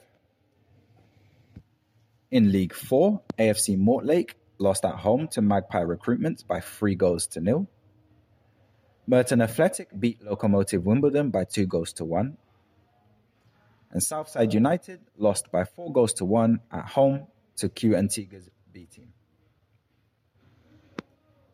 [2.30, 7.40] In League Four, AFC Mortlake lost at home to Magpie Recruitment by three goals to
[7.40, 7.68] nil.
[9.06, 12.36] Merton Athletic beat Locomotive Wimbledon by two goals to one.
[13.90, 18.86] And Southside United lost by four goals to one at home to Q Antigua's B
[18.86, 19.12] team.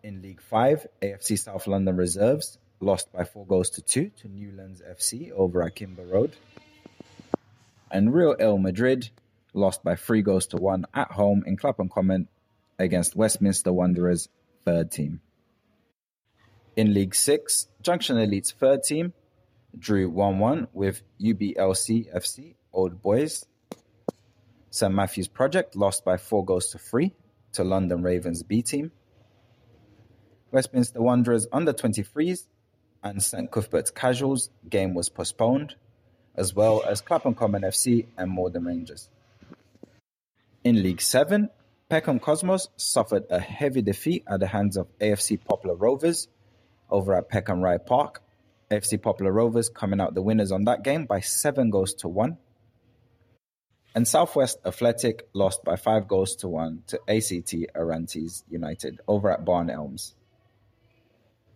[0.03, 4.83] In League 5, AFC South London Reserves lost by four goals to two to Newlands
[4.83, 6.37] FC over at Kimber Road.
[7.91, 9.11] And Real El Madrid
[9.53, 12.29] lost by three goals to one at home in Clapham Common
[12.79, 14.29] against Westminster Wanderers'
[14.65, 15.21] third team.
[16.77, 19.13] In League 6, Junction Elite's third team
[19.79, 23.45] drew 1 1 with UBLC FC Old Boys.
[24.71, 27.13] St Matthew's Project lost by 4 goals to 3
[27.53, 28.93] to London Ravens B team.
[30.53, 32.47] Westminster Wanderers under 23s
[33.03, 35.75] and St Cuthbert's Casuals game was postponed,
[36.35, 39.09] as well as Clapham Common FC and Morden Rangers.
[40.63, 41.49] In League Seven,
[41.89, 46.29] Peckham Cosmos suffered a heavy defeat at the hands of AFC Poplar Rovers
[46.91, 48.23] over at Peckham Rye Park.
[48.71, 52.37] AFC Poplar Rovers coming out the winners on that game by seven goals to one.
[53.95, 59.45] And Southwest Athletic lost by five goals to one to ACT Arantes United over at
[59.45, 60.15] Barn Elms.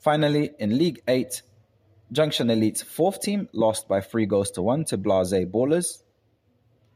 [0.05, 1.41] Finally, in League 8,
[2.13, 6.03] Junction Elite's fourth team lost by three goals to one to Blase Ballers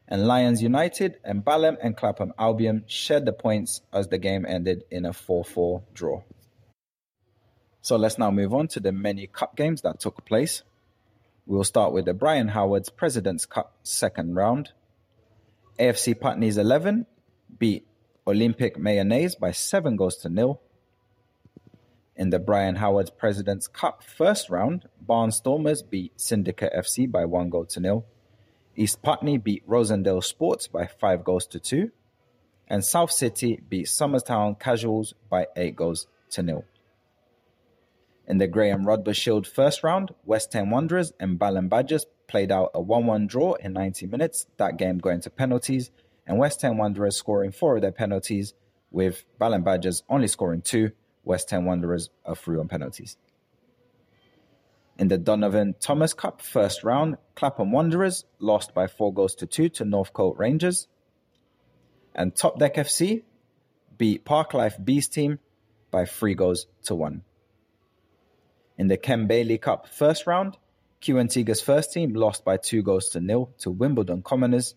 [0.06, 4.84] and Lions United and Balham and Clapham Albion shared the points as the game ended
[4.90, 6.22] in a 4-4 draw.
[7.80, 10.62] So let's now move on to the many cup games that took place.
[11.46, 14.72] We will start with the Brian Howard's President's Cup second round.
[15.80, 17.06] AFC Putney's 11
[17.58, 17.86] beat
[18.26, 20.60] Olympic Mayonnaise by 7 goals to nil.
[22.18, 27.64] In the Brian Howard's President's Cup first round, Barnstormers beat Syndicate FC by 1 goal
[27.66, 28.06] to nil.
[28.74, 31.92] East Putney beat Rosendale Sports by five goals to two.
[32.66, 36.64] And South City beat Somerstown Casuals by 8 goals to nil.
[38.26, 42.72] In the Graham Rodber Shield first round, West End Wanderers and Balham Badgers played out
[42.74, 45.92] a 1 1 draw in 90 minutes, that game going to penalties,
[46.26, 48.54] and West End Wanderers scoring four of their penalties,
[48.90, 50.90] with Balham Badgers only scoring two.
[51.28, 53.18] West End Wanderers are through on penalties.
[54.98, 59.68] In the Donovan Thomas Cup first round, Clapham Wanderers lost by four goals to two
[59.68, 60.88] to Northcote Rangers.
[62.14, 63.22] And Top Deck FC
[63.98, 65.38] beat Parklife Beast team
[65.90, 67.22] by three goals to one.
[68.78, 70.56] In the Ken Bailey Cup first round,
[71.00, 74.74] Q first team lost by two goals to nil to Wimbledon Commoners,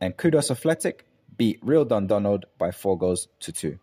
[0.00, 1.06] and Kudos Athletic
[1.36, 3.78] beat Real Dundonald by four goals to two.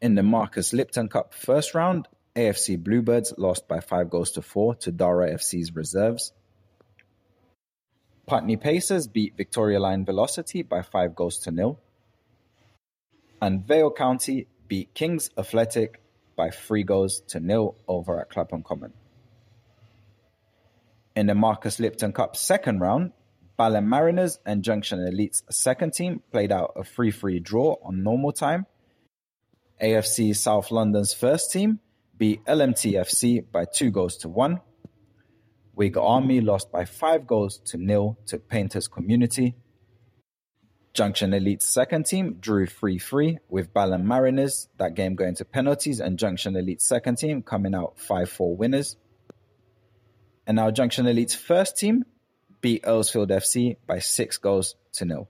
[0.00, 4.74] In the Marcus Lipton Cup first round, AFC Bluebirds lost by five goals to four
[4.76, 6.32] to Dara FC's reserves.
[8.26, 11.78] Putney Pacers beat Victoria Line Velocity by five goals to nil.
[13.40, 16.02] And Vale County beat Kings Athletic
[16.36, 18.92] by three goals to nil over at Clapham Common.
[21.14, 23.12] In the Marcus Lipton Cup second round,
[23.58, 28.32] Balham Mariners and Junction Elite's second team played out a 3 3 draw on normal
[28.32, 28.66] time.
[29.80, 31.80] AFC South London's first team
[32.16, 34.60] beat LMTFC by two goals to one.
[35.74, 39.54] Whig Army lost by five goals to nil to Painters Community.
[40.94, 46.00] Junction Elite's second team drew 3 3 with Balham Mariners, that game going to penalties,
[46.00, 48.96] and Junction Elite's second team coming out 5 4 winners.
[50.46, 52.06] And now Junction Elite's first team
[52.62, 55.28] beat Earlsfield FC by 6 goals to nil.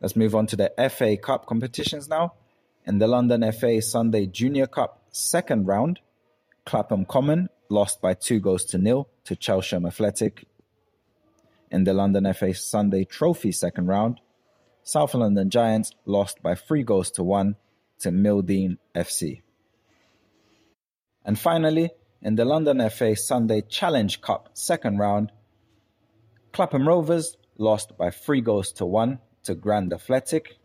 [0.00, 2.32] Let's move on to the FA Cup competitions now.
[2.86, 6.00] In the London FA Sunday Junior Cup second round,
[6.64, 10.46] Clapham Common lost by 2 goals to nil to Chelsham Athletic
[11.70, 14.20] in the London FA Sunday Trophy second round,
[14.82, 17.56] South London Giants lost by three goals to one
[18.00, 19.42] to Mildeen FC.
[21.24, 21.90] And finally,
[22.22, 25.30] in the London FA Sunday Challenge Cup second round,
[26.52, 30.56] Clapham Rovers lost by three goals to one to Grand Athletic.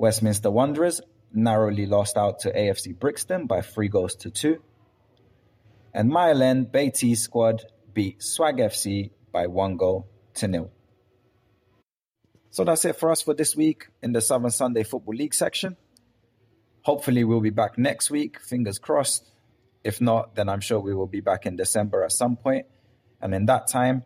[0.00, 4.62] Westminster Wanderers narrowly lost out to AFC Brixton by three goals to two.
[5.92, 10.70] And Mile End Beatty squad beat Swag FC by one goal to nil.
[12.50, 15.76] So that's it for us for this week in the Southern Sunday Football League section.
[16.80, 19.30] Hopefully, we'll be back next week, fingers crossed.
[19.84, 22.64] If not, then I'm sure we will be back in December at some point.
[23.20, 24.04] And in that time,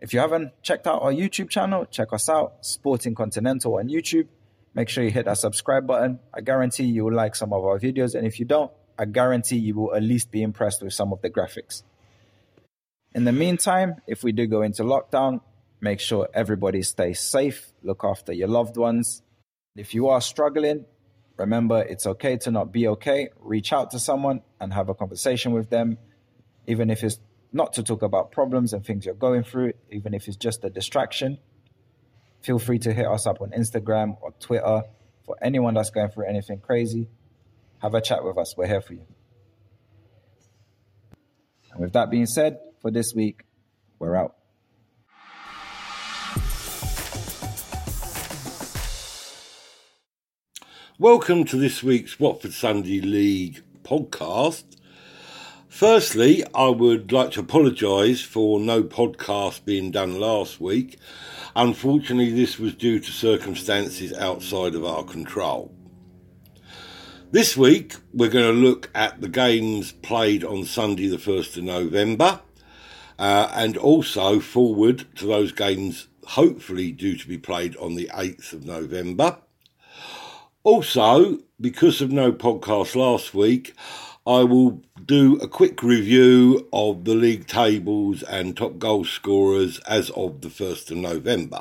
[0.00, 4.26] if you haven't checked out our YouTube channel, check us out, Sporting Continental on YouTube.
[4.74, 6.18] Make sure you hit that subscribe button.
[6.34, 8.14] I guarantee you will like some of our videos.
[8.14, 11.22] And if you don't, I guarantee you will at least be impressed with some of
[11.22, 11.82] the graphics.
[13.14, 15.40] In the meantime, if we do go into lockdown,
[15.80, 19.22] make sure everybody stays safe, look after your loved ones.
[19.76, 20.86] If you are struggling,
[21.36, 23.28] remember it's okay to not be okay.
[23.40, 25.98] Reach out to someone and have a conversation with them,
[26.66, 27.20] even if it's
[27.52, 30.70] not to talk about problems and things you're going through, even if it's just a
[30.70, 31.38] distraction.
[32.44, 34.82] Feel free to hit us up on Instagram or Twitter
[35.24, 37.08] for anyone that's going through anything crazy.
[37.80, 38.54] Have a chat with us.
[38.54, 39.06] We're here for you.
[41.72, 43.44] And with that being said, for this week.
[43.98, 44.34] We're out.
[50.98, 54.76] Welcome to this week's Watford Sunday League podcast.
[55.74, 61.00] Firstly, I would like to apologise for no podcast being done last week.
[61.56, 65.74] Unfortunately, this was due to circumstances outside of our control.
[67.32, 71.64] This week, we're going to look at the games played on Sunday, the 1st of
[71.64, 72.40] November
[73.18, 78.52] uh, and also forward to those games hopefully due to be played on the 8th
[78.52, 79.38] of November.
[80.62, 83.74] Also, because of no podcast last week,
[84.26, 90.08] I will do a quick review of the league tables and top goal scorers as
[90.10, 91.58] of the 1st of November.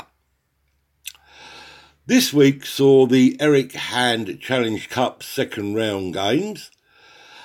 [2.06, 6.72] This week saw the Eric Hand Challenge Cup second round games.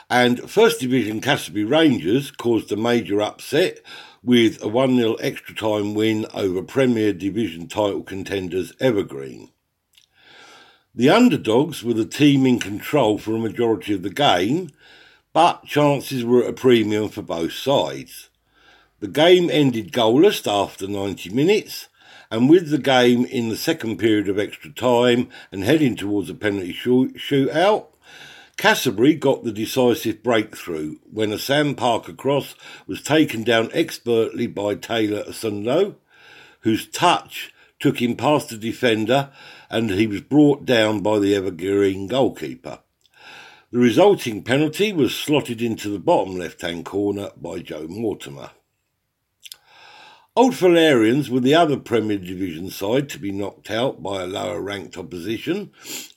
[0.08, 3.80] And First Division Cassiobury Rangers caused a major upset
[4.22, 9.50] with a 1 0 extra time win over Premier Division title contenders Evergreen.
[10.94, 14.70] The underdogs were the team in control for a majority of the game,
[15.32, 18.30] but chances were at a premium for both sides.
[19.00, 21.88] The game ended goalless after 90 minutes,
[22.30, 26.34] and with the game in the second period of extra time and heading towards a
[26.34, 27.86] penalty shootout,
[28.56, 32.56] Cassiobury got the decisive breakthrough when a Sam Parker cross
[32.88, 35.94] was taken down expertly by Taylor Asundo,
[36.62, 39.30] whose touch took him past the defender
[39.70, 42.80] and he was brought down by the Evergreen goalkeeper.
[43.70, 48.52] The resulting penalty was slotted into the bottom left hand corner by Joe Mortimer.
[50.34, 54.62] Old Fullerians were the other Premier Division side to be knocked out by a lower
[54.62, 55.70] ranked opposition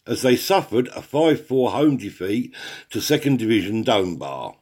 [0.08, 2.56] as they suffered a 5 4 home defeat
[2.90, 4.56] to Second Division Bar.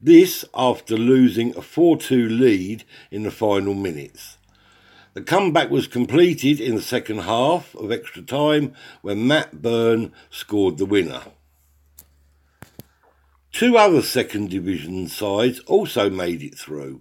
[0.00, 4.36] This after losing a 4 2 lead in the final minutes.
[5.14, 10.78] The comeback was completed in the second half of extra time when Matt Byrne scored
[10.78, 11.22] the winner.
[13.56, 17.00] Two other second division sides also made it through.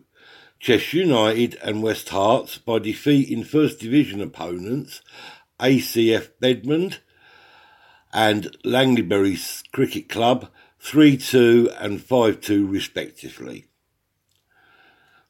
[0.58, 5.02] Chester United and West Herts by defeating first division opponents
[5.60, 7.00] ACF Bedmond
[8.14, 10.48] and Langleybury Cricket Club
[10.80, 13.68] 3 2 and 5 2 respectively.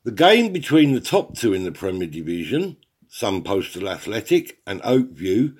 [0.03, 5.55] The game between the top two in the Premier Division, Sun Postal Athletic and Oakview,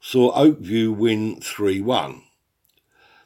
[0.00, 2.22] saw Oakview win 3 1.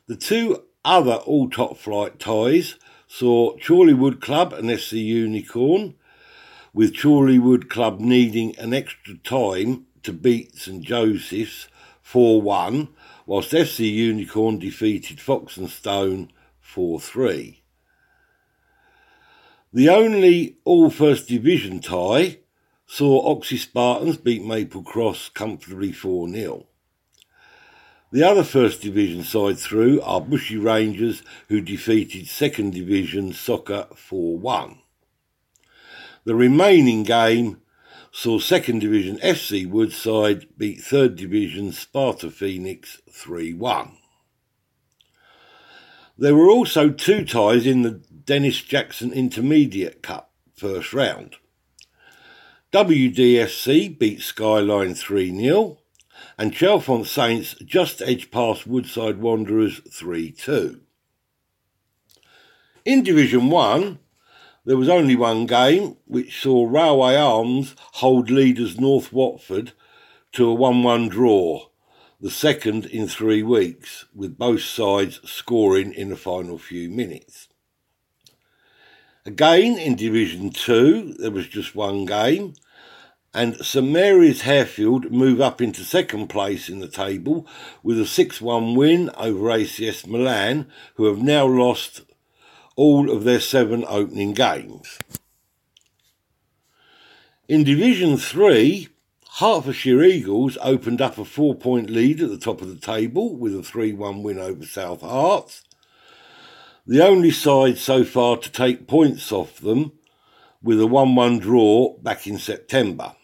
[0.08, 2.76] The two other all top flight ties
[3.06, 5.94] saw Chorleywood Club and FC Unicorn,
[6.72, 11.68] with Chorleywood Club needing an extra time to beat St Joseph's
[12.02, 12.88] 4 1
[13.26, 17.62] whilst FC Unicorn defeated Fox and Stone 4 3.
[19.72, 22.38] The only all first division tie
[22.86, 26.66] saw Oxhey Spartans beat Maple Cross comfortably 4 0.
[28.14, 34.38] The other first division side through are Bushey Rangers, who defeated second division Soccer 4
[34.38, 34.78] 1.
[36.22, 37.60] The remaining game
[38.12, 43.96] saw second division FC Woodside beat third division Sparta Phoenix 3-1.
[46.16, 51.34] There were also two ties in the Dennis Jackson Intermediate Cup first round.
[52.72, 55.78] WDFC beat Skyline 3-0
[56.38, 60.80] and Chalfont Saints just edged past Woodside Wanderers 3-2.
[62.84, 63.98] In Division 1,
[64.66, 69.72] there was only one game, which saw Railway Arms hold leaders North Watford
[70.32, 71.68] to a 1 1 draw,
[72.20, 77.48] the second in three weeks, with both sides scoring in the final few minutes.
[79.26, 82.54] Again, in Division 2, there was just one game,
[83.34, 87.46] and St Mary's Harefield move up into second place in the table
[87.82, 92.02] with a 6 1 win over ACS Milan, who have now lost
[92.76, 94.98] all of their seven opening games.
[97.48, 98.88] In Division 3,
[99.38, 103.56] Hertfordshire Eagles opened up a four point lead at the top of the table with
[103.56, 105.62] a 3 1 win over South Herts.
[106.86, 109.92] The only side so far to take points off them
[110.62, 113.16] with a 1 1 draw back in September.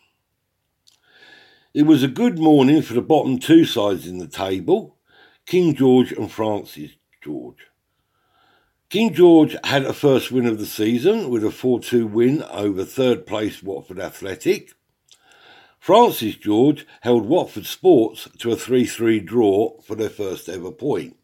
[1.73, 4.97] It was a good morning for the bottom two sides in the table
[5.47, 6.91] King George and Francis
[7.23, 7.69] George.
[8.89, 12.85] King George had a first win of the season with a 4 2 win over
[12.85, 14.73] third place Watford Athletic.
[15.79, 21.17] Francis George held Watford Sports to a 3 3 draw for their first ever point.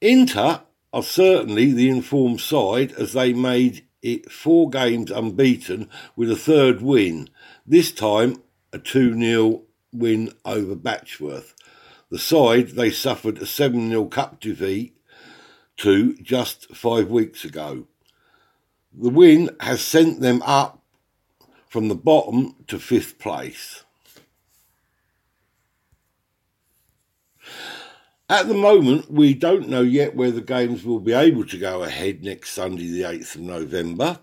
[0.00, 6.36] Inter are certainly the informed side as they made it four games unbeaten with a
[6.36, 7.28] third win,
[7.68, 8.42] this time
[8.72, 9.62] a 2 0
[9.92, 11.54] win over Batchworth
[12.10, 14.96] the side they suffered a 7 0 cup defeat
[15.78, 17.86] to just five weeks ago.
[18.92, 20.82] The win has sent them up
[21.68, 23.84] from the bottom to fifth place.
[28.30, 31.82] At the moment, we don't know yet where the games will be able to go
[31.82, 34.18] ahead next Sunday, the 8th of November,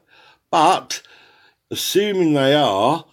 [0.51, 1.01] but
[1.71, 3.05] assuming they are,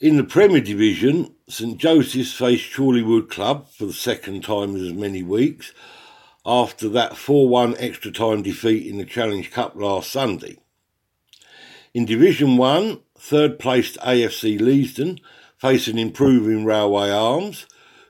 [0.00, 4.92] in the Premier Division, St Joseph's faced Chorleywood Club for the second time in as
[4.92, 5.72] many weeks
[6.44, 10.58] after that 4 1 extra time defeat in the Challenge Cup last Sunday.
[11.94, 15.20] In Division 1, third placed AFC Leavesden
[15.58, 17.66] face an improving Railway Arms,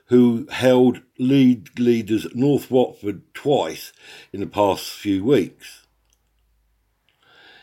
[0.07, 3.93] who held lead leaders North Watford twice
[4.33, 5.85] in the past few weeks.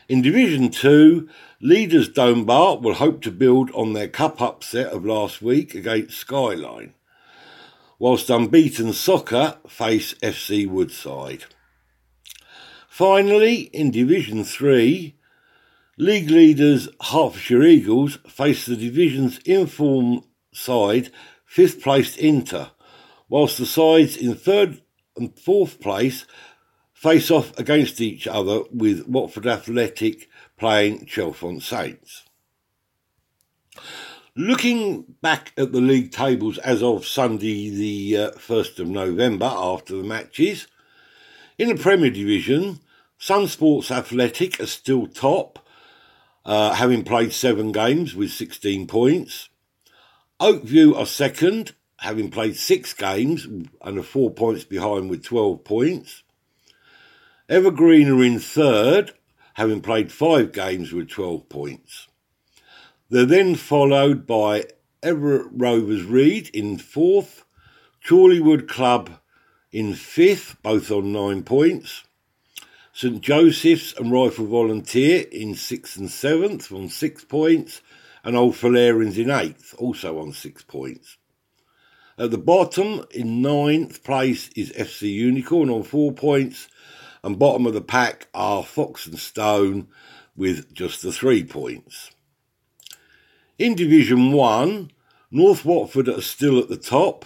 [0.09, 1.29] In Division 2,
[1.63, 6.93] leaders Dunbar will hope to build on their cup upset of last week against Skyline,
[7.97, 11.45] whilst unbeaten soccer face FC Woodside.
[12.89, 15.15] Finally, in Division 3,
[15.97, 21.11] league leaders Hertfordshire Eagles face the division's informed side,
[21.45, 22.71] fifth placed Inter,
[23.29, 24.81] whilst the sides in third
[25.15, 26.25] and fourth place
[26.93, 30.27] face off against each other with Watford Athletic
[30.63, 32.23] playing Chalfont Saints.
[34.33, 39.97] Looking back at the league tables as of Sunday, the uh, 1st of November, after
[39.97, 40.67] the matches,
[41.57, 42.79] in the Premier Division,
[43.17, 45.67] Sun Sports Athletic are still top,
[46.45, 49.49] uh, having played seven games with 16 points.
[50.39, 56.23] Oakview are second, having played six games and are four points behind with 12 points.
[57.49, 59.11] Evergreen are in third,
[59.53, 62.07] having played five games with 12 points.
[63.09, 64.65] They're then followed by
[65.03, 67.43] Everett Rovers Reed in fourth,
[68.07, 69.11] Chorleywood Club
[69.71, 72.03] in fifth, both on nine points.
[72.93, 77.81] St Joseph's and Rifle Volunteer in sixth and seventh on six points,
[78.23, 81.17] and Old Fullerians in eighth, also on six points.
[82.17, 86.67] At the bottom, in ninth place, is FC Unicorn on four points,
[87.23, 89.87] and bottom of the pack are Fox and Stone
[90.35, 92.11] with just the three points.
[93.57, 94.91] In Division 1,
[95.31, 97.25] North Watford are still at the top,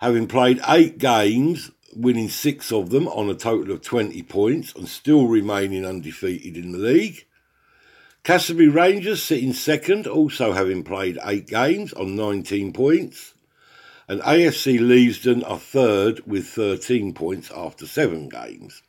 [0.00, 4.88] having played eight games, winning six of them on a total of 20 points and
[4.88, 7.24] still remaining undefeated in the league.
[8.24, 13.34] Cassiobury Rangers sitting second, also having played eight games on 19 points.
[14.08, 18.82] And AFC Leavesden are third with 13 points after seven games.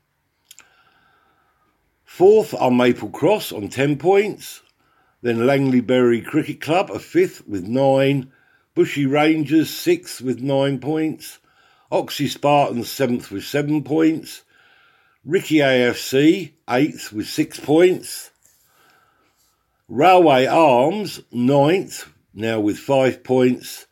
[2.15, 4.61] Fourth are Maple Cross on 10 points.
[5.21, 8.31] Then Langleybury Cricket Club are fifth with nine.
[8.73, 11.39] Bushey Rangers sixth with nine points.
[11.91, 14.43] Oxhey Spartans seventh with seven points.
[15.25, 18.31] Ricky AFC eighth with six points.
[19.89, 23.87] Railway Arms ninth now with five points.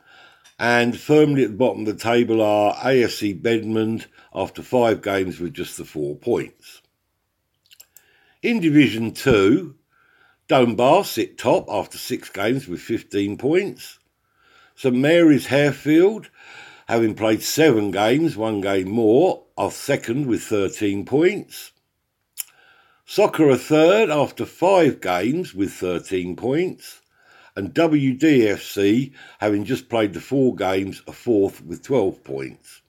[0.58, 5.54] And firmly at the bottom of the table are AFC Bedmond after five games with
[5.54, 6.83] just the four points.
[8.44, 9.74] In Division 2,
[10.50, 14.00] Dunbar sit top after six games with 15 points.
[14.76, 16.28] St Mary's Harefield,
[16.90, 21.72] having played seven games, one game more, are second with 13 points.
[23.06, 27.00] Soccer are third after five games with 13 points.
[27.56, 32.82] And WDFC, having just played the four games, are fourth with 12 points.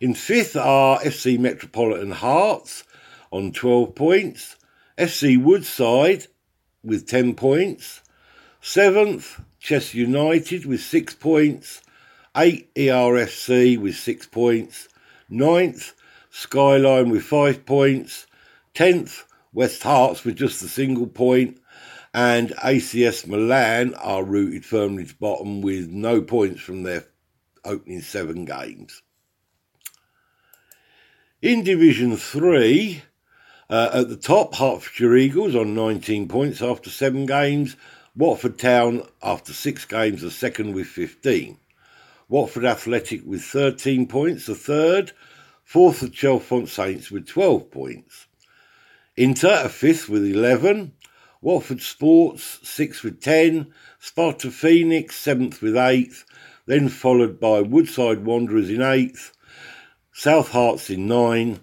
[0.00, 2.82] In fifth are FC Metropolitan Hearts
[3.34, 4.56] on 12 points.
[4.96, 6.28] FC Woodside
[6.84, 8.00] with 10 points.
[8.60, 11.82] Seventh, Chester United with 6 points.
[12.36, 14.88] 8 ERFC with 6 points.
[15.28, 15.94] Ninth,
[16.30, 18.26] Skyline with 5 points.
[18.72, 21.60] Tenth, West Herts with just a single point.
[22.14, 27.06] And ACS Milan are rooted firmly to bottom with no points from their
[27.64, 29.02] opening seven games.
[31.42, 33.02] In Division 3,
[33.70, 37.76] uh, at the top, Hertfordshire Eagles on 19 points after seven games.
[38.16, 41.58] Watford Town, after six games, are second with 15.
[42.28, 45.12] Watford Athletic with 13 points, the third.
[45.64, 48.26] Fourth at Chalfont Saints with 12 points.
[49.16, 50.92] Inter are fifth with 11.
[51.40, 53.72] Watford Sports, sixth with 10.
[53.98, 56.24] Sparta Phoenix, seventh with eighth.
[56.66, 59.32] Then followed by Woodside Wanderers in eighth.
[60.12, 61.60] South Herts in ninth.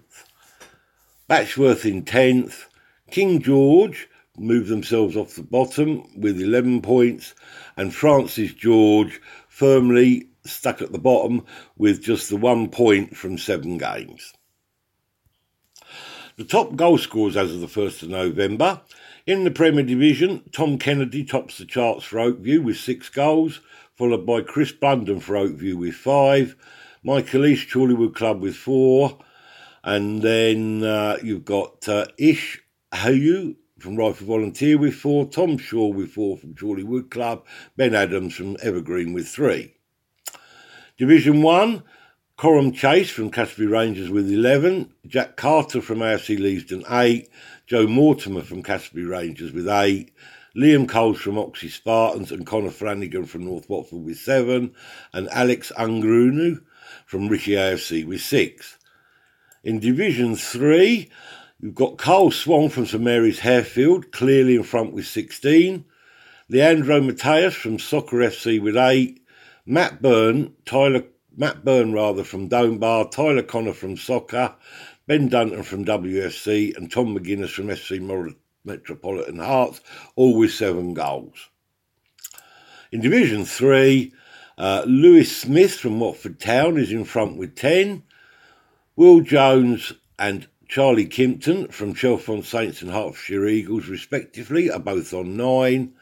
[1.32, 2.66] Batchworth in 10th.
[3.10, 4.06] King George
[4.36, 7.34] moved themselves off the bottom with 11 points,
[7.74, 9.18] and Francis George
[9.48, 11.42] firmly stuck at the bottom
[11.78, 14.34] with just the one point from seven games.
[16.36, 18.82] The top goal scorers as of the 1st of November.
[19.26, 23.62] In the Premier Division, Tom Kennedy tops the charts for Oakview with six goals,
[23.94, 26.56] followed by Chris Blunden for Oakview with five,
[27.02, 29.18] Michael East Chorleywood Club with four,
[29.84, 35.88] and then uh, you've got uh, Ish Hayu from Rifle Volunteer with four, Tom Shaw
[35.88, 37.44] with four from Chorleywood Club,
[37.76, 39.74] Ben Adams from Evergreen with three.
[40.98, 41.82] Division 1,
[42.36, 47.28] Coram Chase from Cassiobury Rangers with 11, Jack Carter from AFC Leavesden 8,
[47.66, 50.12] Joe Mortimer from Cassiobury Rangers with 8,
[50.56, 54.72] Liam Coles from Oxhey Spartans and Connor Flanagan from North Watford with 7,
[55.12, 56.62] and Alex Ungrunu
[57.06, 58.78] from Ricky AFC with 6.
[59.64, 61.08] In Division 3,
[61.60, 65.84] you've got Carl Swan from St Mary's Harefield, clearly in front with 16.
[66.48, 69.24] Leandro Mateus from Soccer FC with 8.
[69.64, 71.04] Matt Byrne, Tyler,
[71.36, 74.52] Matt Byrne rather from Dunbar, Tyler Connor from Soccer,
[75.06, 79.80] Ben Dunton from WFC, and Tom McGuinness from FC Metropolitan Hearts,
[80.16, 81.50] all with seven goals.
[82.90, 84.12] In Division 3,
[84.58, 88.02] uh, Lewis Smith from Watford Town is in front with 10.
[88.94, 95.34] Will Jones and Charlie Kimpton from Chalfont Saints and Hertfordshire Eagles, respectively, are both on
[95.34, 95.94] nine.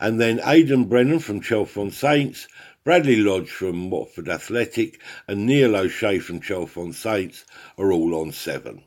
[0.00, 2.48] And then Aidan Brennan from Chalfont Saints,
[2.82, 7.44] Bradley Lodge from Watford Athletic, and Neil O'Shea from Chalfont Saints
[7.78, 8.82] are all on seven.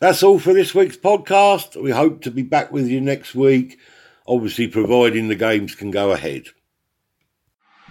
[0.00, 1.80] That's all for this week's podcast.
[1.80, 3.78] We hope to be back with you next week,
[4.26, 6.46] obviously, providing the games can go ahead.